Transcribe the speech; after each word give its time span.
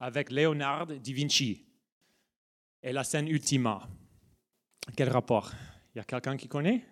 avec 0.00 0.30
Léonard 0.30 0.86
da 0.86 0.94
Vinci 1.04 1.64
et 2.82 2.92
la 2.92 3.04
scène 3.04 3.28
Ultima. 3.28 3.86
Quel 4.96 5.10
rapport? 5.10 5.52
Il 5.94 5.98
y 5.98 6.00
a 6.00 6.04
quelqu'un 6.04 6.36
qui 6.36 6.48
connaît? 6.48 6.84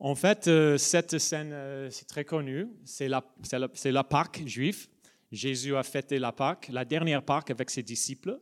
En 0.00 0.14
fait, 0.14 0.48
euh, 0.48 0.78
cette 0.78 1.18
scène, 1.18 1.52
euh, 1.52 1.90
c'est 1.90 2.06
très 2.06 2.24
connu. 2.24 2.68
C'est 2.84 3.08
la, 3.08 3.24
la 3.84 4.04
Pâque 4.04 4.42
juive. 4.46 4.88
Jésus 5.30 5.76
a 5.76 5.82
fêté 5.82 6.18
la 6.18 6.32
Pâque, 6.32 6.68
la 6.72 6.84
dernière 6.84 7.22
Pâque 7.22 7.50
avec 7.50 7.70
ses 7.70 7.82
disciples. 7.82 8.38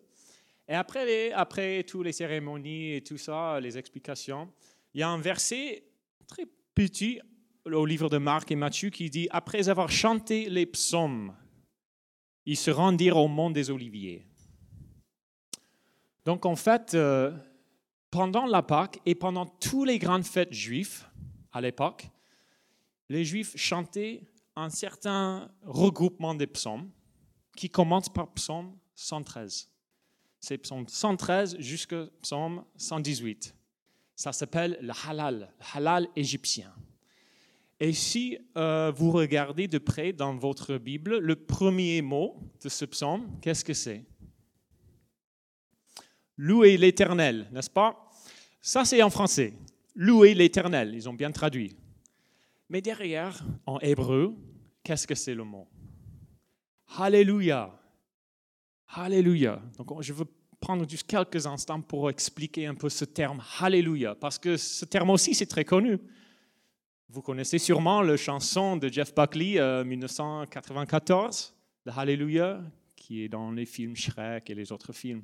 Et 0.68 0.74
après, 0.74 1.04
les, 1.06 1.32
après 1.32 1.84
toutes 1.84 2.04
les 2.04 2.12
cérémonies 2.12 2.94
et 2.94 3.02
tout 3.02 3.18
ça, 3.18 3.60
les 3.60 3.78
explications, 3.78 4.52
il 4.94 5.00
y 5.00 5.02
a 5.02 5.08
un 5.08 5.18
verset 5.18 5.84
très 6.26 6.46
petit 6.74 7.20
au 7.64 7.86
livre 7.86 8.08
de 8.08 8.18
Marc 8.18 8.50
et 8.50 8.56
Matthieu 8.56 8.90
qui 8.90 9.10
dit 9.10 9.28
Après 9.30 9.68
avoir 9.68 9.90
chanté 9.90 10.48
les 10.48 10.66
psaumes, 10.66 11.34
ils 12.46 12.56
se 12.56 12.70
rendirent 12.70 13.16
au 13.16 13.29
mont 13.29 13.50
des 13.50 13.71
Oliviers. 13.71 14.26
Donc 16.25 16.46
en 16.46 16.57
fait, 16.57 16.94
euh, 16.94 17.36
pendant 18.11 18.46
la 18.46 18.62
Pâque 18.62 19.00
et 19.04 19.14
pendant 19.14 19.46
toutes 19.46 19.88
les 19.88 19.98
grandes 19.98 20.25
fêtes 20.25 20.52
juives 20.52 21.04
à 21.52 21.61
l'époque, 21.61 22.08
les 23.08 23.24
Juifs 23.24 23.57
chantaient 23.57 24.22
un 24.57 24.71
certain 24.71 25.50
regroupement 25.62 26.35
des 26.35 26.46
psaumes 26.46 26.90
qui 27.57 27.71
commence 27.71 28.08
par 28.08 28.32
psaume 28.32 28.76
113. 28.94 29.71
C'est 30.40 30.58
psaume 30.58 30.86
113 30.88 31.58
jusqu'à 31.58 32.06
psaume 32.22 32.64
118. 32.77 33.55
Ça 34.14 34.33
s'appelle 34.33 34.78
le 34.80 34.92
halal, 35.06 35.52
le 35.58 35.66
halal 35.74 36.08
égyptien. 36.16 36.74
Et 37.78 37.92
si 37.92 38.39
euh, 38.56 38.91
vous 38.94 39.11
regardez 39.11 39.69
de 39.69 39.78
près 39.78 40.12
dans 40.12 40.34
votre 40.34 40.78
Bible, 40.78 41.19
le 41.19 41.36
premier 41.36 42.00
mot 42.00 42.41
de 42.62 42.69
ce 42.69 42.84
psaume, 42.86 43.39
qu'est-ce 43.42 43.64
que 43.64 43.75
c'est? 43.75 44.05
Louer 46.38 46.77
l'Éternel, 46.77 47.48
n'est-ce 47.52 47.70
pas? 47.70 48.10
Ça, 48.60 48.84
c'est 48.84 49.02
en 49.02 49.10
français. 49.10 49.54
Louer 49.94 50.34
l'Éternel, 50.34 50.94
ils 50.94 51.08
ont 51.08 51.14
bien 51.14 51.30
traduit. 51.30 51.77
Mais 52.69 52.80
derrière, 52.80 53.44
en 53.66 53.78
hébreu, 53.80 54.34
qu'est-ce 54.82 55.06
que 55.06 55.14
c'est 55.14 55.34
le 55.34 55.44
mot? 55.44 55.69
Alléluia. 56.98 57.78
Alléluia. 58.88 59.60
Donc, 59.77 60.02
je 60.02 60.12
veux 60.12 60.27
prendre 60.60 60.88
juste 60.88 61.06
quelques 61.06 61.47
instants 61.47 61.80
pour 61.80 62.08
expliquer 62.08 62.66
un 62.66 62.74
peu 62.74 62.88
ce 62.88 63.04
terme 63.04 63.42
Alléluia, 63.60 64.14
parce 64.14 64.38
que 64.38 64.56
ce 64.56 64.84
terme 64.84 65.10
aussi, 65.10 65.34
c'est 65.34 65.47
très 65.47 65.64
connu. 65.64 65.98
Vous 67.08 67.22
connaissez 67.22 67.58
sûrement 67.58 68.02
la 68.02 68.16
chanson 68.16 68.76
de 68.76 68.88
Jeff 68.88 69.14
Buckley, 69.14 69.84
1994, 69.84 71.54
de 71.84 71.90
Hallelujah, 71.90 72.60
qui 72.96 73.22
est 73.22 73.28
dans 73.28 73.52
les 73.52 73.64
films 73.64 73.94
Shrek 73.94 74.50
et 74.50 74.54
les 74.54 74.72
autres 74.72 74.92
films. 74.92 75.22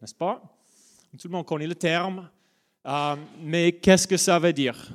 N'est-ce 0.00 0.14
pas? 0.14 0.42
Tout 1.16 1.28
le 1.28 1.32
monde 1.32 1.46
connaît 1.46 1.68
le 1.68 1.76
terme. 1.76 2.28
Euh, 2.86 3.16
mais 3.40 3.72
qu'est-ce 3.72 4.08
que 4.08 4.16
ça 4.16 4.38
veut 4.38 4.52
dire? 4.52 4.90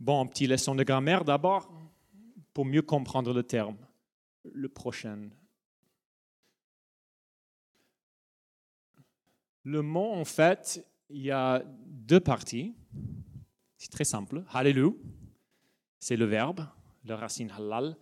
Bon, 0.00 0.26
petite 0.26 0.50
leçon 0.50 0.74
de 0.74 0.82
grammaire 0.82 1.24
d'abord, 1.24 1.70
pour 2.52 2.64
mieux 2.64 2.82
comprendre 2.82 3.32
le 3.32 3.42
terme. 3.42 3.76
Le 4.52 4.68
prochain. 4.68 5.28
Le 9.62 9.82
mot, 9.82 10.12
en 10.12 10.24
fait, 10.24 10.84
il 11.10 11.22
y 11.22 11.30
a 11.30 11.62
deux 11.64 12.20
parties. 12.20 12.74
C'est 13.86 13.92
très 13.92 14.04
simple. 14.04 14.42
Hallelujah, 14.52 14.96
c'est 16.00 16.16
le 16.16 16.24
verbe, 16.24 16.66
la 17.04 17.16
racine 17.16 17.52
halal. 17.56 17.96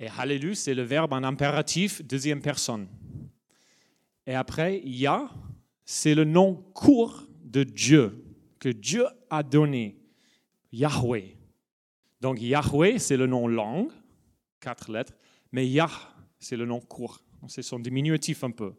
Et 0.00 0.08
hallelujah, 0.08 0.56
c'est 0.56 0.74
le 0.74 0.82
verbe 0.82 1.12
en 1.12 1.22
impératif, 1.22 2.02
deuxième 2.02 2.42
personne. 2.42 2.88
Et 4.26 4.34
après, 4.34 4.80
Ya, 4.84 5.30
c'est 5.84 6.16
le 6.16 6.24
nom 6.24 6.56
court 6.74 7.22
de 7.44 7.62
Dieu, 7.62 8.24
que 8.58 8.68
Dieu 8.68 9.06
a 9.30 9.44
donné. 9.44 10.00
Yahweh. 10.72 11.36
Donc 12.20 12.40
Yahweh, 12.40 12.98
c'est 12.98 13.16
le 13.16 13.28
nom 13.28 13.46
langue, 13.46 13.92
quatre 14.58 14.90
lettres, 14.90 15.14
mais 15.52 15.68
Yah, 15.68 15.92
c'est 16.40 16.56
le 16.56 16.66
nom 16.66 16.80
court. 16.80 17.22
C'est 17.46 17.62
son 17.62 17.78
diminutif 17.78 18.42
un 18.42 18.50
peu. 18.50 18.74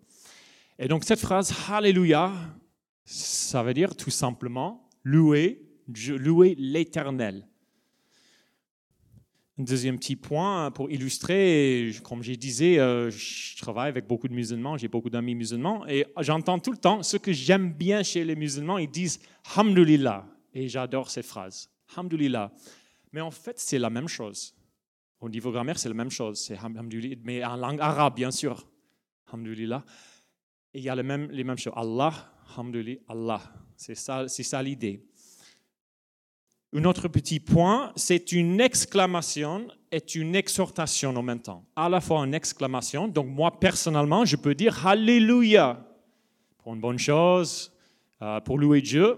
Et 0.78 0.90
donc 0.90 1.06
cette 1.06 1.22
phrase, 1.22 1.54
Hallelujah, 1.70 2.34
ça 3.06 3.64
veut 3.64 3.74
dire 3.74 3.96
tout 3.96 4.12
simplement 4.12 4.90
louer 5.06 5.69
louer 6.18 6.56
l'Éternel. 6.58 7.48
Un 9.60 9.64
deuxième 9.64 10.00
petit 10.00 10.16
point 10.16 10.72
pour 10.72 10.90
illustrer, 10.90 11.92
comme 12.04 12.24
je 12.24 12.32
disais, 12.34 12.80
euh, 12.80 13.12
je 13.12 13.58
travaille 13.58 13.90
avec 13.90 14.08
beaucoup 14.08 14.30
de 14.30 14.34
musulmans, 14.34 14.78
j'ai 14.78 14.88
beaucoup 14.88 15.10
d'amis 15.10 15.36
musulmans, 15.36 15.86
et 15.86 16.06
j'entends 16.20 16.60
tout 16.60 16.72
le 16.72 16.78
temps 16.78 17.04
ce 17.04 17.18
que 17.18 17.34
j'aime 17.34 17.74
bien 17.74 18.02
chez 18.02 18.24
les 18.24 18.38
musulmans, 18.38 18.78
ils 18.78 18.90
disent 18.90 19.20
Hamdulillah, 19.58 20.26
et 20.54 20.70
j'adore 20.70 21.10
ces 21.10 21.24
phrases. 21.24 21.70
Hamdulillah. 21.98 22.54
Mais 23.12 23.20
en 23.20 23.32
fait, 23.32 23.60
c'est 23.60 23.80
la 23.80 23.90
même 23.90 24.08
chose. 24.08 24.56
Au 25.20 25.28
niveau 25.28 25.52
grammaire, 25.52 25.78
c'est 25.78 25.90
la 25.90 25.96
même 25.96 26.12
chose, 26.12 26.40
c'est 26.40 26.58
mais 27.24 27.44
en 27.44 27.58
langue 27.58 27.82
arabe, 27.82 28.16
bien 28.16 28.32
sûr. 28.32 28.66
Hamdulillah. 29.32 29.84
Et 30.74 30.80
il 30.80 30.84
y 30.86 30.90
a 30.90 30.96
les 30.96 31.04
mêmes, 31.04 31.30
les 31.32 31.44
mêmes 31.44 31.58
choses. 31.58 31.74
Allah, 31.76 32.14
Hamdulillah, 32.56 33.02
Allah. 33.10 33.42
C'est 33.76 33.96
ça, 33.96 34.28
ça 34.28 34.64
l'idée. 34.64 35.06
Un 36.72 36.84
autre 36.86 37.08
petit 37.08 37.40
point, 37.40 37.92
c'est 37.96 38.32
une 38.32 38.62
exclamation 38.62 39.68
et 39.92 40.04
une 40.16 40.36
exhortation 40.36 41.16
en 41.16 41.24
même 41.24 41.40
temps. 41.40 41.66
À 41.76 41.90
la 41.90 42.00
fois 42.00 42.20
une 42.20 42.36
exclamation, 42.36 43.08
donc 43.08 43.28
moi 43.28 43.60
personnellement, 43.60 44.24
je 44.24 44.36
peux 44.36 44.54
dire 44.54 44.86
Alléluia 44.86 45.84
pour 46.60 46.76
une 46.76 46.82
bonne 46.82 47.00
chose, 47.00 47.72
euh, 48.22 48.40
pour 48.42 48.60
louer 48.60 48.82
Dieu. 48.82 49.18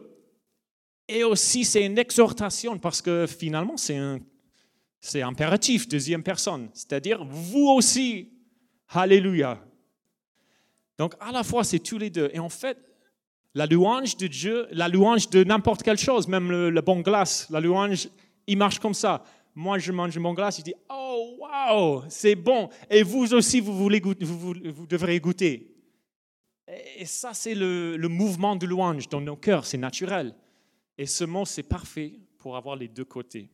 Et 1.07 1.25
aussi, 1.25 1.66
c'est 1.66 1.85
une 1.85 1.97
exhortation 1.97 2.78
parce 2.78 3.01
que 3.01 3.25
finalement, 3.28 3.75
c'est 3.75 3.97
un, 3.97 4.19
c'est 5.01 5.22
impératif, 5.22 5.89
deuxième 5.89 6.23
personne. 6.23 6.69
C'est-à-dire, 6.73 7.25
vous 7.25 7.68
aussi, 7.68 8.29
Alléluia. 8.94 9.62
Donc, 10.97 11.16
à 11.19 11.31
la 11.31 11.44
fois, 11.44 11.63
c'est 11.63 11.79
tous 11.79 11.97
les 11.97 12.09
deux. 12.09 12.29
Et 12.33 12.39
en 12.39 12.50
fait, 12.50 12.78
la 13.53 13.66
louange 13.66 14.17
de 14.17 14.28
Dieu, 14.28 14.67
la 14.72 14.88
louange 14.88 15.29
de 15.29 15.44
n'importe 15.44 15.84
quelle 15.84 15.97
chose, 15.97 16.28
même 16.28 16.51
le, 16.51 16.81
bon 16.81 17.01
glace, 17.01 17.47
la 17.50 17.59
louange, 17.59 18.09
il 18.47 18.57
marche 18.57 18.79
comme 18.79 18.94
ça. 18.94 19.23
Moi, 19.53 19.78
je 19.79 19.91
mange 19.91 20.17
mon 20.17 20.34
glace, 20.34 20.59
il 20.59 20.63
dit 20.63 20.73
Oh, 20.89 21.38
wow, 21.39 22.03
c'est 22.07 22.35
bon. 22.35 22.69
Et 22.89 23.03
vous 23.03 23.34
aussi, 23.34 23.59
vous, 23.59 23.78
voulez 23.78 24.00
vous, 24.00 24.88
devrez 24.88 25.19
goûter. 25.19 25.67
Et 26.97 27.06
ça, 27.06 27.34
c'est 27.34 27.56
le, 27.56 27.97
le, 27.97 28.07
mouvement 28.07 28.56
de 28.56 28.66
louange 28.66 29.09
dans 29.09 29.19
nos 29.19 29.35
cœurs, 29.35 29.66
c'est 29.66 29.78
naturel. 29.78 30.33
Et 30.97 31.06
ce 31.06 31.25
mot, 31.25 31.45
c'est 31.45 31.63
parfait 31.63 32.13
pour 32.38 32.56
avoir 32.56 32.78
les 32.78 32.88
deux 32.88 33.03
côtés. 33.03 33.50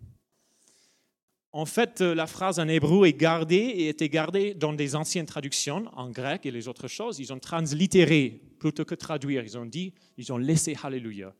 En 1.51 1.65
fait, 1.65 2.01
euh, 2.01 2.13
la 2.13 2.27
phrase 2.27 2.59
en 2.59 2.67
hébreu 2.67 3.07
est 3.07 3.13
gardée 3.13 3.55
et 3.55 3.89
était 3.89 4.09
gardée 4.09 4.53
dans 4.53 4.73
des 4.73 4.95
anciennes 4.95 5.25
traductions 5.25 5.85
en 5.93 6.11
grec 6.11 6.45
et 6.45 6.51
les 6.51 6.67
autres 6.67 6.87
choses. 6.87 7.19
Ils 7.19 7.33
ont 7.33 7.39
translittéré 7.39 8.41
plutôt 8.57 8.85
que 8.85 8.95
traduire. 8.95 9.43
Ils 9.43 9.57
ont 9.57 9.65
dit, 9.65 9.93
ils 10.17 10.31
ont 10.33 10.37
laissé 10.37 10.75
Alléluia. 10.83 11.33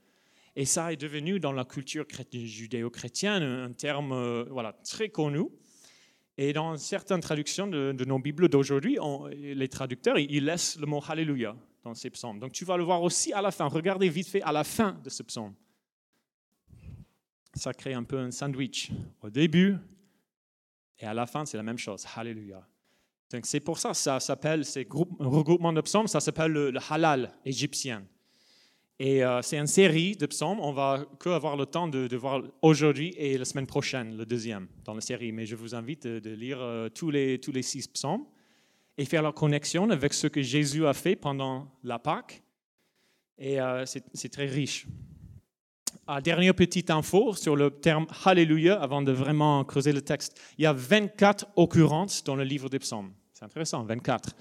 Et 0.56 0.66
ça 0.66 0.92
est 0.92 0.98
devenu 0.98 1.40
dans 1.40 1.52
la 1.52 1.66
culture 1.66 2.06
judéo-chrétienne 2.32 3.44
un 3.44 3.72
terme 3.74 4.12
euh, 4.12 4.46
voilà, 4.50 4.74
très 4.74 5.10
connu. 5.10 5.46
Et 6.38 6.54
dans 6.54 6.78
certaines 6.78 7.22
traductions 7.22 7.68
de, 7.68 8.06
nos 8.06 8.20
Bibles 8.20 8.48
d'aujourd'hui, 8.48 8.98
les 9.32 9.68
traducteurs, 9.68 10.20
ils 10.20 10.46
laissent 10.46 10.78
le 10.80 10.86
mot 10.86 11.02
Alléluia 11.08 11.56
dans 11.84 11.96
ces 11.96 12.10
psaumes. 12.10 12.40
Donc 12.40 12.52
tu 12.52 12.66
vas 12.66 12.78
le 12.78 12.84
voir 12.84 13.02
aussi 13.02 13.34
à 13.34 13.42
la 13.42 13.52
fin. 13.52 13.66
Regardez 13.66 14.10
vite 14.10 14.28
fait 14.28 14.42
à 14.42 14.52
la 14.52 14.64
fin 14.64 15.00
de 15.04 15.10
ce 15.10 15.24
psaume. 15.24 15.54
Ça 17.54 17.74
crée 17.74 17.94
un 17.94 18.04
peu 18.04 18.20
un 18.20 18.30
sandwich. 18.30 18.92
Au 19.22 19.32
début, 19.32 19.78
et 21.00 21.06
à 21.06 21.14
la 21.14 21.26
fin, 21.26 21.46
c'est 21.46 21.58
la 21.58 21.64
même 21.64 21.78
chose. 21.78 22.06
Alléluia. 22.16 22.66
Donc 23.32 23.46
c'est 23.46 23.60
pour 23.60 23.78
ça 23.78 23.94
ça 23.94 24.19
s'appelle, 24.19 24.63
ces 24.66 24.88
regroupements 24.90 25.74
de 25.74 25.81
psaumes, 25.81 26.07
ça 26.07 26.19
s'appelle 26.19 26.51
le, 26.51 26.74
halal 26.90 27.34
égyptien. 27.46 28.04
Et 29.00 29.24
euh, 29.24 29.42
c'est 29.44 29.57
une 29.57 29.68
série 29.68 30.16
de 30.16 30.25
psaumes. 30.25 30.60
On 30.60 30.72
va 30.72 31.06
que 31.19 31.30
avoir 31.30 31.56
le 31.56 31.68
temps 31.68 31.88
de, 31.88 32.16
voir 32.16 32.42
aujourd'hui 32.63 33.13
et 33.18 33.38
la 33.38 33.46
semaine 33.46 33.68
prochaine, 33.68 34.18
le 34.18 34.25
deuxième 34.25 34.68
dans 34.86 34.96
la 34.96 35.01
série. 35.01 35.31
Mais 35.31 35.46
je 35.46 35.56
vous 35.56 35.75
invite 35.75 36.07
de, 36.07 36.30
lire 36.31 36.57
euh, 36.60 36.90
tous, 36.90 37.12
les, 37.12 37.40
tous 37.40 37.51
les 37.51 37.62
six 37.62 37.88
psaumes 37.88 38.25
et 38.98 39.06
faire 39.06 39.22
la 39.22 39.31
connexion 39.31 39.90
avec 39.92 40.13
ce 40.13 40.25
que 40.25 40.42
Jésus 40.42 40.88
a 40.88 40.94
fait 40.94 41.16
pendant 41.16 41.72
la 41.84 42.00
Pâque. 42.00 42.42
Et 43.38 43.62
euh, 43.62 43.86
c'est 43.86 44.30
très 44.30 44.48
riche. 44.48 44.88
Ah, 46.07 46.22
dernière 46.22 46.56
petite 46.56 46.90
info 46.90 47.36
sur 47.36 47.56
le 47.56 47.69
terme 47.69 48.07
Hallelujah 48.25 48.81
avant 48.81 49.01
de 49.01 49.12
vraiment 49.12 49.63
creuser 49.63 49.92
le 49.92 50.01
texte. 50.01 50.40
Il 50.57 50.63
y 50.63 50.66
a 50.66 50.74
24 50.74 51.48
occurrences 51.56 52.24
dans 52.24 52.36
le 52.36 52.44
livre 52.44 52.69
des 52.69 52.80
psaumes. 52.80 53.12
C'est 53.38 53.45
intéressant, 53.45 53.84
24 53.84 54.36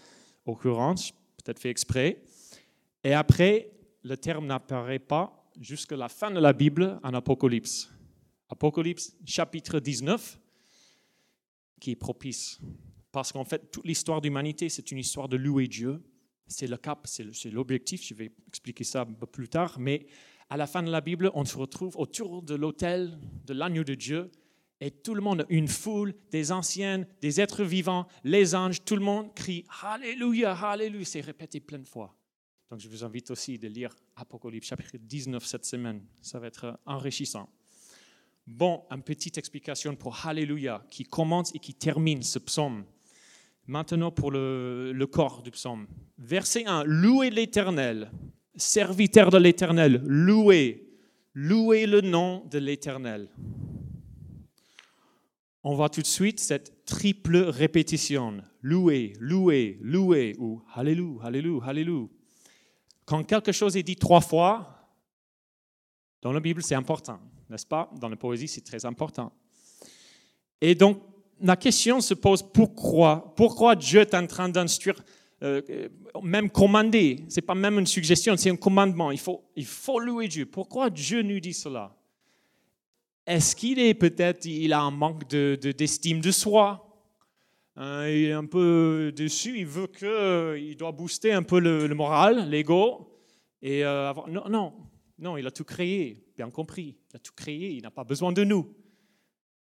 occurrences, 0.46 1.12
peut-être 1.37 1.58
fait 1.58 1.69
exprès. 1.69 2.22
Et 3.04 3.12
après, 3.12 3.70
le 4.02 4.16
terme 4.16 4.46
n'apparaît 4.46 4.98
pas 4.98 5.50
jusqu'à 5.60 5.96
la 5.96 6.08
fin 6.08 6.31
de 6.31 6.40
la 6.40 6.54
Bible 6.54 6.98
en 7.02 7.12
Apocalypse. 7.12 7.90
Apocalypse 8.48 9.14
chapitre 9.26 9.81
19, 9.81 10.38
qui 11.78 11.90
est 11.90 11.96
propice 11.96 12.58
parce 13.12 13.32
qu'en 13.32 13.44
fait, 13.44 13.70
toute 13.70 13.84
l'histoire 13.84 14.22
d'humanité, 14.22 14.70
c'est 14.70 14.90
une 14.90 14.98
histoire 14.98 15.28
de 15.28 15.37
louer 15.37 15.69
Dieu. 15.69 16.02
C'est 16.46 16.66
le 16.66 16.78
cap, 16.78 17.06
c'est 17.06 17.50
l'objectif, 17.50 18.02
je 18.02 18.14
vais 18.14 18.32
expliquer 18.48 18.84
ça 18.84 19.04
plus 19.04 19.50
tard, 19.50 19.76
mais 19.78 20.06
à 20.48 20.56
la 20.56 20.66
fin 20.66 20.82
de 20.82 20.90
la 20.90 21.02
Bible, 21.02 21.31
on 21.34 21.44
se 21.44 21.58
retrouve 21.58 21.98
autour 21.98 22.43
de 22.43 22.54
l'autel 22.54 23.19
de 23.44 23.52
l'agneau 23.52 23.84
de 23.84 23.94
Dieu, 23.94 24.31
et 24.81 24.90
tout 24.90 25.14
le 25.14 25.23
monde, 25.23 25.46
une 25.49 25.69
foule, 25.69 26.14
des 26.31 26.52
anciennes, 26.52 27.06
des 27.23 27.40
êtres 27.40 27.64
vivants, 27.64 28.06
les 28.25 28.55
anges, 28.55 28.84
tout 28.84 28.96
le 28.96 29.02
monde 29.02 29.34
crie 29.34 29.64
Alléluia, 29.82 30.52
Alléluia. 30.52 31.05
C'est 31.05 31.23
répété 31.23 31.61
plein 31.61 31.78
de 31.78 31.88
fois. 31.88 32.14
Donc 32.70 32.81
je 32.81 32.88
vous 32.88 33.05
invite 33.05 33.31
aussi 33.31 33.58
de 33.58 33.69
lire 33.69 33.94
Apocalypse 34.17 34.67
chapitre 34.67 34.96
19 34.99 35.44
cette 35.44 35.64
semaine. 35.64 36.02
Ça 36.20 36.38
va 36.38 36.49
être 36.49 36.78
enrichissant. 36.84 37.49
Bon, 38.46 38.84
une 38.90 39.02
petite 39.02 39.38
explication 39.38 39.96
pour 39.96 40.26
Alléluia 40.26 40.84
qui 40.90 41.05
commence 41.05 41.55
et 41.55 41.58
qui 41.58 41.75
termine 41.75 42.22
ce 42.22 42.38
psaume. 42.38 42.84
Maintenant 43.67 44.11
pour 44.11 44.31
le, 44.31 44.93
le 44.93 45.06
corps 45.06 45.43
du 45.43 45.50
psaume. 45.50 45.87
Verset 46.19 46.67
1, 46.67 46.84
louez 46.84 47.31
l'Éternel, 47.31 48.12
serviteur 48.55 49.31
de 49.31 49.38
l'Éternel, 49.38 50.02
louez, 50.06 50.87
louez 51.34 51.87
le 51.87 52.02
nom 52.02 52.44
de 52.50 52.58
l'Éternel 52.58 53.29
on 55.68 55.74
voit 55.74 55.88
tout 55.88 56.00
de 56.00 56.06
suite 56.06 56.38
cette 56.38 56.84
triple 56.84 57.38
répétition. 57.38 58.40
Louer, 58.62 59.14
louer, 59.18 59.80
louer, 59.82 60.36
ou 60.38 60.62
Alléluia, 60.72 61.24
Alléluia, 61.24 61.60
Alléluia. 61.66 62.06
Quand 63.04 63.24
quelque 63.24 63.50
chose 63.50 63.76
est 63.76 63.82
dit 63.82 63.96
trois 63.96 64.20
fois, 64.20 64.88
dans 66.22 66.32
la 66.32 66.38
Bible, 66.38 66.62
c'est 66.62 66.76
important, 66.76 67.18
n'est-ce 67.50 67.66
pas? 67.66 67.90
Dans 68.00 68.08
la 68.08 68.14
poésie, 68.14 68.46
c'est 68.46 68.60
très 68.60 68.84
important. 68.86 69.32
Et 70.60 70.76
donc, 70.76 71.02
la 71.40 71.56
question 71.56 72.00
se 72.00 72.14
pose 72.14 72.44
pourquoi? 72.44 73.34
Pourquoi 73.36 73.74
Dieu 73.74 74.02
est 74.02 74.14
en 74.14 74.26
train 74.28 74.48
d'instruire, 74.48 75.02
euh, 75.42 75.88
même 76.22 76.48
commander? 76.48 77.24
Ce 77.28 77.40
n'est 77.40 77.44
pas 77.44 77.56
même 77.56 77.80
une 77.80 77.88
suggestion, 77.88 78.36
c'est 78.36 78.50
un 78.50 78.56
commandement. 78.56 79.10
Il 79.10 79.19
faut, 79.19 79.42
il 79.56 79.66
faut 79.66 79.98
louer 79.98 80.28
Dieu. 80.28 80.46
Pourquoi 80.46 80.90
Dieu 80.90 81.22
nous 81.22 81.40
dit 81.40 81.54
cela? 81.54 81.95
Est-ce 83.26 83.56
qu'il 83.56 83.81
est 83.81 83.94
peut-être, 83.94 84.44
il 84.44 84.73
a 84.73 84.81
un 84.81 84.93
manque 84.93 85.28
d'estime 85.28 86.20
de, 86.20 86.31
soi? 86.31 86.82
Hein, 87.75 88.08
Il 88.08 88.26
est 88.26 88.32
un 88.32 88.46
peu 88.46 89.12
dessus, 89.14 89.58
il 89.58 89.67
veut 89.67 89.88
que, 89.88 90.56
il 90.58 90.76
doit 90.76 90.93
booster 90.93 91.32
un 91.32 91.43
peu 91.43 91.58
le, 91.58 91.93
moral, 91.94 92.49
l'ego. 92.49 93.12
Et 93.62 93.84
euh, 93.84 94.12
non, 94.28 94.49
non, 94.49 94.75
non, 95.19 95.37
il 95.37 95.46
a 95.46 95.50
tout 95.50 95.64
créé, 95.64 96.25
bien 96.37 96.50
compris. 96.50 96.96
Il 97.11 97.17
a 97.17 97.19
tout 97.19 97.32
créé, 97.34 97.73
il 97.73 97.82
n'a 97.82 97.90
pas 97.90 98.05
besoin 98.05 98.32
de 98.32 98.44
nous. 98.44 98.73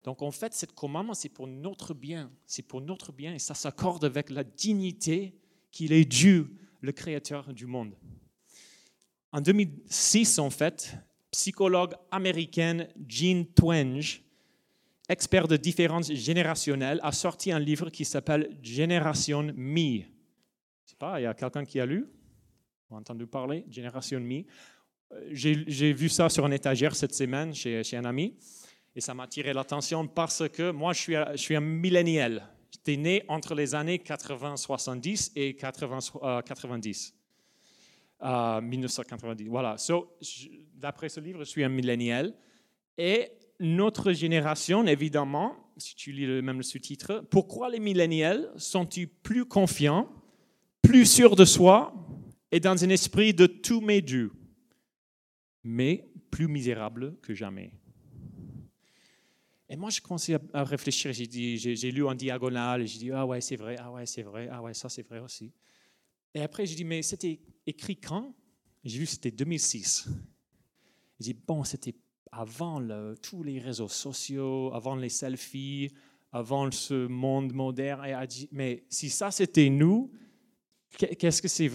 Donc 0.04 0.22
en 0.22 0.32
fait, 0.32 0.54
cette 0.54 0.74
commandement, 0.74 1.14
c'est 1.14 1.30
pour 1.30 1.48
notre 1.48 1.94
bien. 1.94 2.32
C'est 2.46 2.62
pour 2.62 2.82
notre 2.82 3.14
bien 3.14 3.34
et 3.34 3.40
ça 3.40 3.54
s'accorde 3.54 4.04
avec 4.04 4.30
la 4.30 4.44
dignité 4.44 5.34
qu'il 5.72 5.94
est 5.94 6.06
Dieu, 6.06 6.50
le 6.82 6.92
créateur 6.92 7.54
du 7.54 7.66
monde. 7.66 7.96
En 9.32 9.42
2006, 9.42 10.40
en 10.40 10.50
fait, 10.50 10.96
psychologue 11.36 11.94
américaine 12.12 12.88
Jean 13.08 13.46
Twenge, 13.54 14.24
expert 15.10 15.48
de 15.48 15.58
différences 15.58 16.12
générationnelles, 16.12 17.00
a 17.04 17.12
sorti 17.12 17.52
un 17.52 17.60
livre 17.60 17.90
qui 17.90 18.06
s'appelle 18.06 18.58
Génération 18.62 19.44
Me. 19.56 20.00
Je 20.00 20.92
sais 20.92 20.96
pas, 20.98 21.20
il 21.20 21.24
y 21.24 21.26
a 21.26 21.34
quelqu'un 21.34 21.66
qui 21.66 21.80
a 21.80 21.86
lu 21.86 22.08
Ou 22.90 22.96
entendu 22.96 23.28
parler 23.28 23.66
Génération 23.70 24.20
Me. 24.22 24.44
Euh, 25.12 25.30
j'ai 25.32 25.94
vu 25.94 26.08
ça 26.08 26.30
sur 26.30 26.46
une 26.46 26.54
étagère 26.54 26.96
cette 26.96 27.14
semaine 27.14 27.54
chez, 27.54 27.98
un 27.98 28.06
ami 28.06 28.38
et 28.96 29.02
ça 29.02 29.14
m'a 29.14 29.24
attiré 29.24 29.52
l'attention 29.52 30.08
parce 30.08 30.48
que 30.48 30.72
moi, 30.72 30.94
je 30.94 31.36
suis, 31.36 31.56
un 31.56 31.60
millénial. 31.60 32.48
J'étais 32.72 32.96
né 32.96 33.26
entre 33.28 33.56
les 33.56 33.76
années 33.76 33.98
80-70 33.98 35.34
et 35.36 35.52
80-90. 35.52 37.12
1990. 38.22 39.48
Voilà. 39.50 39.76
D'après 40.76 41.10
ce 41.10 41.20
livre, 41.20 41.40
je 41.40 41.46
suis 41.46 41.64
un 41.64 41.70
millénial. 41.70 42.34
Et 42.98 43.32
notre 43.60 44.12
génération, 44.12 44.86
évidemment, 44.86 45.56
si 45.78 45.96
tu 45.96 46.12
lis 46.12 46.26
le 46.26 46.42
même 46.42 46.62
sous-titre, 46.64 47.26
pourquoi 47.30 47.70
les 47.70 47.80
millénials 47.80 48.52
sont-ils 48.58 49.08
plus 49.08 49.46
confiants, 49.46 50.10
plus 50.82 51.06
sûrs 51.06 51.36
de 51.36 51.46
soi 51.46 51.94
et 52.52 52.60
dans 52.60 52.84
un 52.84 52.90
esprit 52.90 53.34
de 53.34 53.48
tout 53.48 53.82
mes 53.82 54.02
dû, 54.02 54.30
mais 55.64 56.08
plus 56.30 56.48
misérables 56.48 57.18
que 57.22 57.34
jamais? 57.34 57.72
Et 59.68 59.78
moi, 59.78 59.90
je 59.90 60.00
commençais 60.00 60.38
à 60.54 60.64
réfléchir, 60.64 61.12
j'ai 61.12 61.92
lu 61.92 62.06
en 62.06 62.14
diagonale, 62.14 62.84
et 62.84 62.88
j'ai 62.88 63.00
dit, 63.00 63.12
ah 63.12 63.26
ouais, 63.26 63.42
c'est 63.42 63.56
vrai, 63.56 63.78
ah 63.80 63.92
ouais, 63.92 64.06
c'est 64.06 64.22
vrai, 64.22 64.48
ah 64.52 64.62
ouais, 64.62 64.74
ça 64.74 64.90
c'est 64.90 65.02
vrai 65.08 65.20
aussi. 65.20 65.52
Et 66.34 66.42
après, 66.42 66.66
j'ai 66.66 66.76
dit, 66.76 66.84
mais 66.84 67.02
c'était 67.02 67.40
écrit 67.66 67.96
quand? 67.96 68.36
J'ai 68.84 69.00
vu 69.00 69.06
c'était 69.06 69.32
2006. 69.32 70.08
J'ai 71.20 71.34
dit, 71.34 71.40
bon, 71.48 71.64
c'était 71.64 71.96
avant 72.32 72.82
tous 73.22 73.44
les 73.44 73.60
réseaux 73.60 73.88
sociaux, 73.88 74.74
avant 74.74 74.96
les 74.96 75.10
selfies, 75.10 75.92
avant 76.32 76.70
ce 76.70 77.08
monde 77.08 77.54
moderne. 77.54 78.02
A 78.02 78.26
mais 78.52 78.84
si 78.90 79.10
ça 79.10 79.32
c'était 79.32 79.70
nous, 79.70 80.12
qu'est-ce 80.98 81.42
que 81.42 81.48
c'est 81.48 81.72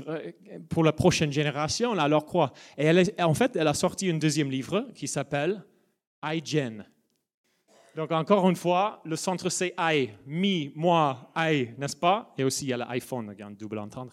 pour 0.68 0.84
la 0.84 0.92
prochaine 0.92 1.32
génération 1.32 1.92
Alors 1.92 2.26
quoi? 2.26 2.52
Et 2.76 2.90
en 3.22 3.34
fait, 3.34 3.56
elle 3.56 3.68
a 3.68 3.74
sorti 3.74 4.10
un 4.10 4.18
deuxième 4.18 4.50
livre 4.50 4.88
qui 4.94 5.08
s'appelle 5.08 5.64
iGen. 6.22 6.84
Donc 7.96 8.12
encore 8.12 8.48
une 8.48 8.56
fois, 8.56 9.00
le 9.04 9.16
centre 9.16 9.48
c'est 9.48 9.74
I, 9.78 10.10
me, 10.26 10.70
moi, 10.78 11.32
I, 11.34 11.70
n'est-ce 11.78 11.96
pas? 11.96 12.34
Et 12.36 12.44
aussi 12.44 12.66
il 12.66 12.68
y 12.68 12.72
a 12.74 12.76
l'iPhone, 12.76 13.34
un 13.40 13.50
double 13.50 13.78
entendre. 13.78 14.12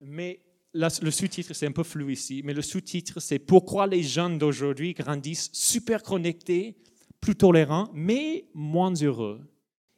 Mais 0.00 0.40
le 0.74 1.10
sous-titre, 1.10 1.52
c'est 1.52 1.66
un 1.66 1.72
peu 1.72 1.82
flou 1.82 2.10
ici, 2.10 2.42
mais 2.44 2.54
le 2.54 2.62
sous-titre, 2.62 3.20
c'est 3.20 3.38
pourquoi 3.38 3.86
les 3.86 4.02
jeunes 4.02 4.38
d'aujourd'hui 4.38 4.94
grandissent 4.94 5.50
super 5.52 6.02
connectés, 6.02 6.76
plus 7.20 7.34
tolérants, 7.34 7.90
mais 7.92 8.48
moins 8.54 8.92
heureux 8.94 9.40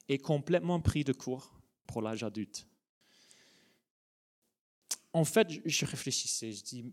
et 0.08 0.18
complètement 0.18 0.80
pris 0.80 1.04
de 1.04 1.12
court 1.12 1.60
pour 1.86 2.02
l'âge 2.02 2.22
adulte. 2.22 2.66
En 5.12 5.24
fait, 5.24 5.48
je 5.64 5.84
réfléchissais, 5.84 6.52
je 6.52 6.62
dis, 6.62 6.84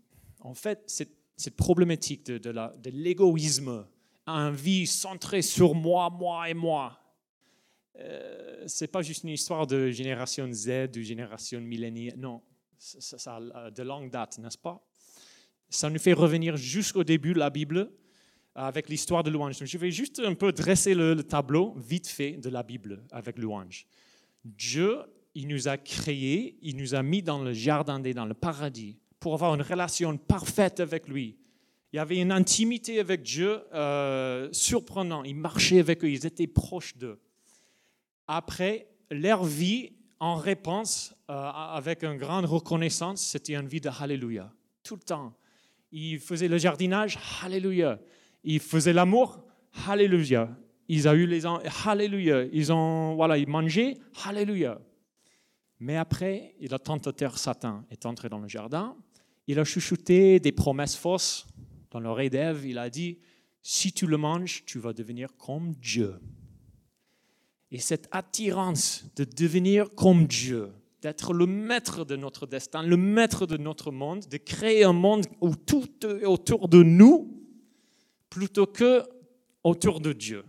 en 0.41 0.53
fait, 0.53 0.83
cette, 0.87 1.55
problématique 1.55 2.25
de, 2.25 2.89
l'égoïsme, 2.89 3.87
un 4.25 4.51
vie 4.51 4.85
centrée 4.85 5.41
sur 5.41 5.73
moi, 5.73 6.09
moi 6.09 6.49
et 6.49 6.53
moi, 6.53 6.99
euh, 7.95 8.63
c'est 8.67 8.87
pas 8.87 9.01
juste 9.01 9.23
une 9.23 9.29
histoire 9.29 9.65
de 9.65 9.89
génération 9.89 10.51
Z 10.51 10.89
ou 10.97 11.01
génération 11.01 11.61
millénaire, 11.61 12.13
non 12.18 12.42
ça, 12.80 13.36
a 13.36 13.71
de 13.71 13.83
longue 13.83 14.09
date, 14.09 14.38
n'est-ce 14.38 14.57
pas? 14.57 14.81
Ça 15.69 15.90
nous 15.90 16.00
fait 16.00 16.14
revenir 16.14 16.57
jusqu'au 16.57 17.04
début 17.04 17.33
de 17.33 17.40
la 17.40 17.50
Bible 17.50 17.92
avec 18.56 18.90
l'histoire 18.90 19.24
de 19.24 19.30
louange. 19.30 19.64
Je 19.64 19.78
vais 19.78 19.92
juste 19.92 20.19
un 20.19 20.33
peu 20.33 20.52
dresser 20.52 20.95
le, 20.95 21.21
tableau 21.24 21.76
vite 21.78 22.07
fait 22.07 22.31
de 22.31 22.50
la 22.50 22.64
Bible 22.64 23.04
avec 23.12 23.38
louange. 23.38 23.86
Dieu, 24.44 24.98
il 25.36 25.48
nous 25.48 25.68
a 25.68 25.78
créés, 25.78 26.57
il 26.62 26.78
nous 26.78 26.95
a 26.95 27.04
mis 27.04 27.21
dans 27.21 27.44
le 27.44 27.54
jardin 27.54 28.00
dans 28.00 28.26
le 28.26 28.33
paradis, 28.33 28.98
pour 29.19 29.33
avoir 29.33 29.54
une 29.54 29.62
relation 29.62 30.18
parfaite 30.18 30.80
avec 30.80 31.07
lui. 31.07 31.38
Il 31.92 31.98
y 31.98 32.00
avait 32.00 32.18
une 32.18 32.31
intimité 32.31 33.00
avec 33.00 33.24
Dieu 33.24 33.62
euh, 33.74 34.48
surprenante. 34.52 35.26
Il 35.28 35.36
marchait 35.36 35.80
avec 35.80 36.04
eux, 36.04 36.09
ils 36.09 36.26
étaient 36.26 36.48
proches 36.48 36.95
d'eux. 36.95 37.19
Après, 38.28 38.88
leur 39.12 39.44
vie 39.44 39.92
en 40.19 40.35
réponse, 40.35 41.16
euh, 41.30 41.33
avec 41.33 42.04
une 42.04 42.18
grande 42.18 42.45
reconnaissance, 42.45 43.21
c'était 43.21 43.56
une 43.56 43.68
vie 43.68 43.81
de 43.81 43.90
Alléluia, 43.90 44.52
tout 44.83 44.95
le 44.95 45.02
temps. 45.02 45.33
Il 45.92 46.19
faisait 46.19 46.47
le 46.47 46.57
jardinage, 46.57 47.18
Alléluia. 47.44 47.99
Il 48.44 48.59
faisait 48.59 48.94
l'amour, 48.94 49.44
Alléluia. 49.88 50.49
Ils 50.88 51.07
ont 51.07 51.14
eu 51.14 51.26
les 51.26 51.44
Alléluia. 51.85 52.45
Ils 52.52 52.71
ont 52.71 53.16
voilà, 53.16 53.38
ils 53.38 53.47
mangeaient, 53.47 53.97
Alléluia. 54.26 54.80
Mais 55.80 55.95
après, 55.95 56.56
le 56.59 56.78
tentateur 56.78 57.38
Satan 57.38 57.85
est 57.90 58.06
entré 58.06 58.28
dans 58.28 58.40
le 58.40 58.47
jardin. 58.47 58.95
Il 59.47 59.57
a 59.59 59.64
chuchoté 59.64 60.40
des 60.40 60.52
promesses 60.52 60.95
fausses 60.95 61.47
dans 61.92 61.99
l'oreille 61.99 62.30
d'Ève. 62.30 62.66
Il 62.66 62.78
a 62.78 62.90
dit 62.90 63.19
si 63.61 63.94
tu 63.94 64.06
le 64.06 64.18
manges, 64.18 64.64
tu 64.66 64.80
vas 64.80 64.94
devenir 64.94 65.30
comme 65.38 65.73
Dieu. 65.76 66.19
Et 67.71 67.80
cette 67.80 68.07
attirance 68.11 69.06
de 69.16 69.23
devenir 69.23 69.90
comme 69.95 70.26
Dieu, 70.26 70.71
d'être 71.02 71.33
le 71.33 71.45
maître 71.45 72.04
de 72.04 72.16
notre 72.16 72.47
destin, 72.47 72.83
le 72.83 72.97
maître 72.97 73.45
de 73.45 73.57
notre 73.57 73.92
monde, 73.92 74.28
de 74.28 74.38
créer 74.38 74.83
un 74.83 74.94
monde 74.94 75.26
où 75.40 75.56
tout 75.56 75.88
est 76.04 76.26
autour 76.26 76.68
de 76.68 76.83
nous 76.83 77.40
plutôt 78.30 78.66
que 78.66 79.04
autour 79.64 80.02
de 80.02 80.14
Dieu. 80.14 80.44